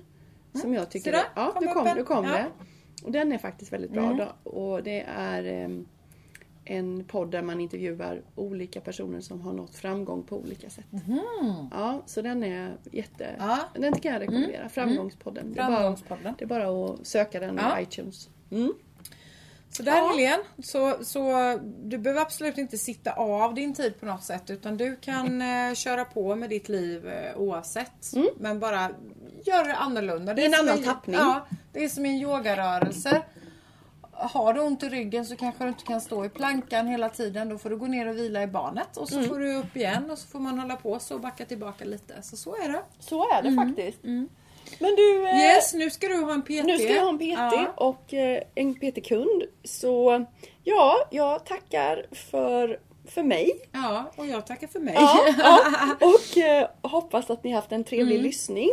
Som 0.52 0.74
jag 0.74 0.90
tycker... 0.90 1.12
Där, 1.12 1.22
ja, 1.34 1.52
kom 1.52 1.68
upp 1.68 1.74
kom, 1.74 1.88
nu 1.96 2.04
kom 2.04 2.24
Ja. 2.24 2.32
det. 2.32 2.46
Och 3.04 3.12
den 3.12 3.32
är 3.32 3.38
faktiskt 3.38 3.72
väldigt 3.72 3.90
bra. 3.90 4.34
Då, 4.44 4.50
och 4.50 4.82
det 4.82 5.04
är 5.08 5.44
ehm, 5.44 5.86
en 6.66 7.04
podd 7.04 7.30
där 7.30 7.42
man 7.42 7.60
intervjuar 7.60 8.22
olika 8.34 8.80
personer 8.80 9.20
som 9.20 9.40
har 9.40 9.52
nått 9.52 9.74
framgång 9.74 10.22
på 10.22 10.36
olika 10.36 10.70
sätt. 10.70 10.84
Ja, 11.70 12.02
så 12.06 12.22
den 12.22 12.44
är 12.44 12.76
jätte... 12.92 13.36
Ja. 13.38 13.58
Den 13.74 13.92
kan 14.00 14.12
jag 14.12 14.20
rekommendera. 14.22 14.68
Framgångspodden. 14.68 15.52
Det 15.52 15.60
är 15.60 15.68
bara-. 15.70 16.34
Det 16.38 16.44
är 16.44 16.48
bara 16.48 16.84
att 16.84 17.06
söka 17.06 17.40
den 17.40 17.56
Ja. 17.62 17.80
i 17.80 17.82
iTunes. 17.82 18.28
Mm. 18.50 18.74
Så 19.70 19.82
där 19.82 19.96
Ja. 19.96 20.08
Helene, 20.08 20.42
så, 20.62 21.04
så 21.04 21.22
du 21.82 21.98
behöver 21.98 22.22
absolut 22.22 22.58
inte 22.58 22.78
sitta 22.78 23.12
av 23.12 23.54
din 23.54 23.74
tid 23.74 24.00
på 24.00 24.06
något 24.06 24.22
sätt 24.24 24.50
utan 24.50 24.76
du 24.76 24.96
kan 24.96 25.42
eh, 25.42 25.74
köra 25.74 26.04
på 26.04 26.36
med 26.36 26.50
ditt 26.50 26.68
liv 26.68 27.08
eh, 27.08 27.36
oavsett. 27.36 28.12
Men 28.38 28.58
bara 28.60 28.90
gör 29.44 29.64
det 29.64 29.74
annorlunda. 29.74 30.34
Det 30.34 30.42
I 30.42 30.46
en 30.46 30.54
annan 30.54 30.82
tappning. 30.82 31.16
Ja, 31.16 31.46
det 31.72 31.84
är 31.84 31.88
som 31.88 32.04
en 32.04 32.14
yogarörelse. 32.16 33.22
Har 34.18 34.52
du 34.52 34.60
ont 34.60 34.82
i 34.82 34.88
ryggen 34.88 35.24
så 35.26 35.36
kanske 35.36 35.64
du 35.64 35.68
inte 35.68 35.84
kan 35.84 36.00
stå 36.00 36.24
i 36.24 36.28
plankan 36.28 36.86
hela 36.88 37.08
tiden. 37.08 37.48
Då 37.48 37.58
får 37.58 37.70
du 37.70 37.76
gå 37.76 37.86
ner 37.86 38.08
och 38.08 38.16
vila 38.16 38.42
i 38.42 38.46
barnet 38.46 38.96
och 38.96 39.08
så 39.08 39.16
Mm. 39.18 39.28
får 39.28 39.38
du 39.38 39.54
upp 39.56 39.76
igen 39.76 40.10
och 40.10 40.18
så 40.18 40.28
får 40.28 40.38
man 40.38 40.58
hålla 40.58 40.76
på 40.76 40.98
så 40.98 41.14
och 41.14 41.20
backa 41.20 41.44
tillbaka 41.44 41.84
lite. 41.84 42.22
Så 42.22 42.36
så 42.36 42.56
är 42.56 42.68
det. 42.68 42.82
Så 42.98 43.22
är 43.32 43.42
det 43.42 43.52
faktiskt. 43.52 43.98
Men 44.78 44.94
du, 44.96 45.28
eh, 45.28 45.36
Yes, 45.40 45.74
nu 45.74 45.90
ska 45.90 46.08
du 46.08 46.16
ha 46.16 46.32
en 46.32 46.42
PT. 46.42 46.48
nu 46.66 46.78
ska 46.78 46.92
jag 46.92 47.02
ha 47.02 47.08
en 47.08 47.18
PT 47.18 47.22
Ja. 47.38 47.66
och 47.76 48.14
eh, 48.14 48.42
en 48.54 48.74
PT-kund. 48.74 49.42
Så 49.64 50.24
ja, 50.64 50.94
jag 51.10 51.44
tackar 51.46 52.06
för, 52.12 52.80
för 53.08 53.22
mig. 53.22 53.50
ja, 53.72 54.12
och 54.16 54.26
jag 54.26 54.46
tackar 54.46 54.66
för 54.66 54.80
mig. 54.80 54.94
Ja, 54.94 55.26
ja. 55.38 55.60
Och 56.06 56.38
eh, 56.38 56.68
hoppas 56.82 57.30
att 57.30 57.44
ni 57.44 57.50
haft 57.52 57.72
en 57.72 57.84
trevlig 57.84 58.14
Mm. 58.14 58.24
lyssning. 58.26 58.70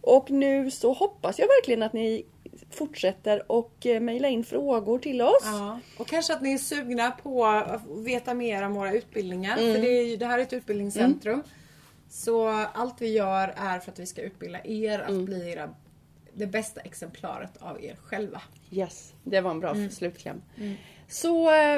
Och 0.00 0.30
nu 0.30 0.70
så 0.70 0.92
hoppas 0.92 1.38
jag 1.38 1.46
verkligen 1.46 1.82
att 1.82 1.92
ni 1.92 2.26
fortsätter 2.74 3.52
och 3.52 3.86
eh, 3.86 4.00
mejla 4.00 4.28
in 4.28 4.44
frågor 4.44 4.98
till 4.98 5.22
oss. 5.22 5.42
Ja, 5.44 5.80
och 5.98 6.06
kanske 6.06 6.32
att 6.34 6.42
ni 6.42 6.52
är 6.54 6.58
sugna 6.58 7.10
på 7.10 7.44
att 7.46 7.80
veta 7.98 8.34
mer 8.34 8.62
om 8.62 8.74
våra 8.74 8.92
utbildningar. 8.92 9.58
Mm. 9.58 9.74
För 9.74 9.80
det, 9.82 9.88
är 9.88 10.16
det 10.16 10.26
här 10.26 10.38
är 10.38 10.42
ett 10.42 10.52
utbildningscentrum. 10.52 11.42
Så 12.10 12.48
allt 12.74 13.00
vi 13.00 13.08
gör 13.12 13.54
är 13.56 13.78
för 13.78 13.92
att 13.92 13.98
vi 13.98 14.06
ska 14.06 14.22
utbilda 14.22 14.58
er 14.64 14.98
att 14.98 15.08
Mm. 15.08 15.24
bli 15.24 15.52
era, 15.52 15.74
det 16.32 16.46
bästa 16.46 16.80
exemplaret 16.80 17.50
av 17.60 17.84
er 17.84 17.96
själva. 18.02 18.42
Yes, 18.70 19.12
det 19.24 19.40
var 19.40 19.50
en 19.50 19.60
bra 19.60 19.70
Mm. 19.70 19.90
slutkläm. 19.90 20.42
Så 21.08 21.50
eh, 21.50 21.76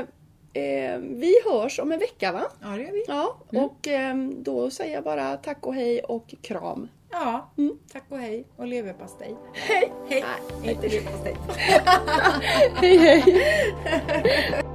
eh, 0.53 0.99
vi 0.99 1.35
hörs 1.45 1.79
om 1.79 1.93
en 1.93 1.99
vecka 1.99 2.33
va? 2.33 2.43
Ja, 2.63 2.69
det 2.69 2.83
gör 2.83 2.93
vi. 2.93 3.05
Ja, 3.09 3.37
och 3.47 3.89
eh, 3.89 4.17
då 4.39 4.71
säger 4.71 4.95
jag 4.95 5.05
bara 5.05 5.37
tack 5.37 5.67
och 5.67 5.75
hej 5.75 6.01
och 6.01 6.35
kram. 6.43 6.89
Ja, 7.11 7.53
tack 7.93 8.05
och 8.09 8.19
hej 8.19 8.47
och 8.57 8.67
leverpastej. 8.67 9.29
Mm. 9.29 9.41
Hej! 9.55 9.93
Hej! 10.09 10.25
Nej. 10.63 10.73
Inte 10.73 10.89
leverpastej. 10.89 11.37
Hej 12.75 12.99
hej! 12.99 14.63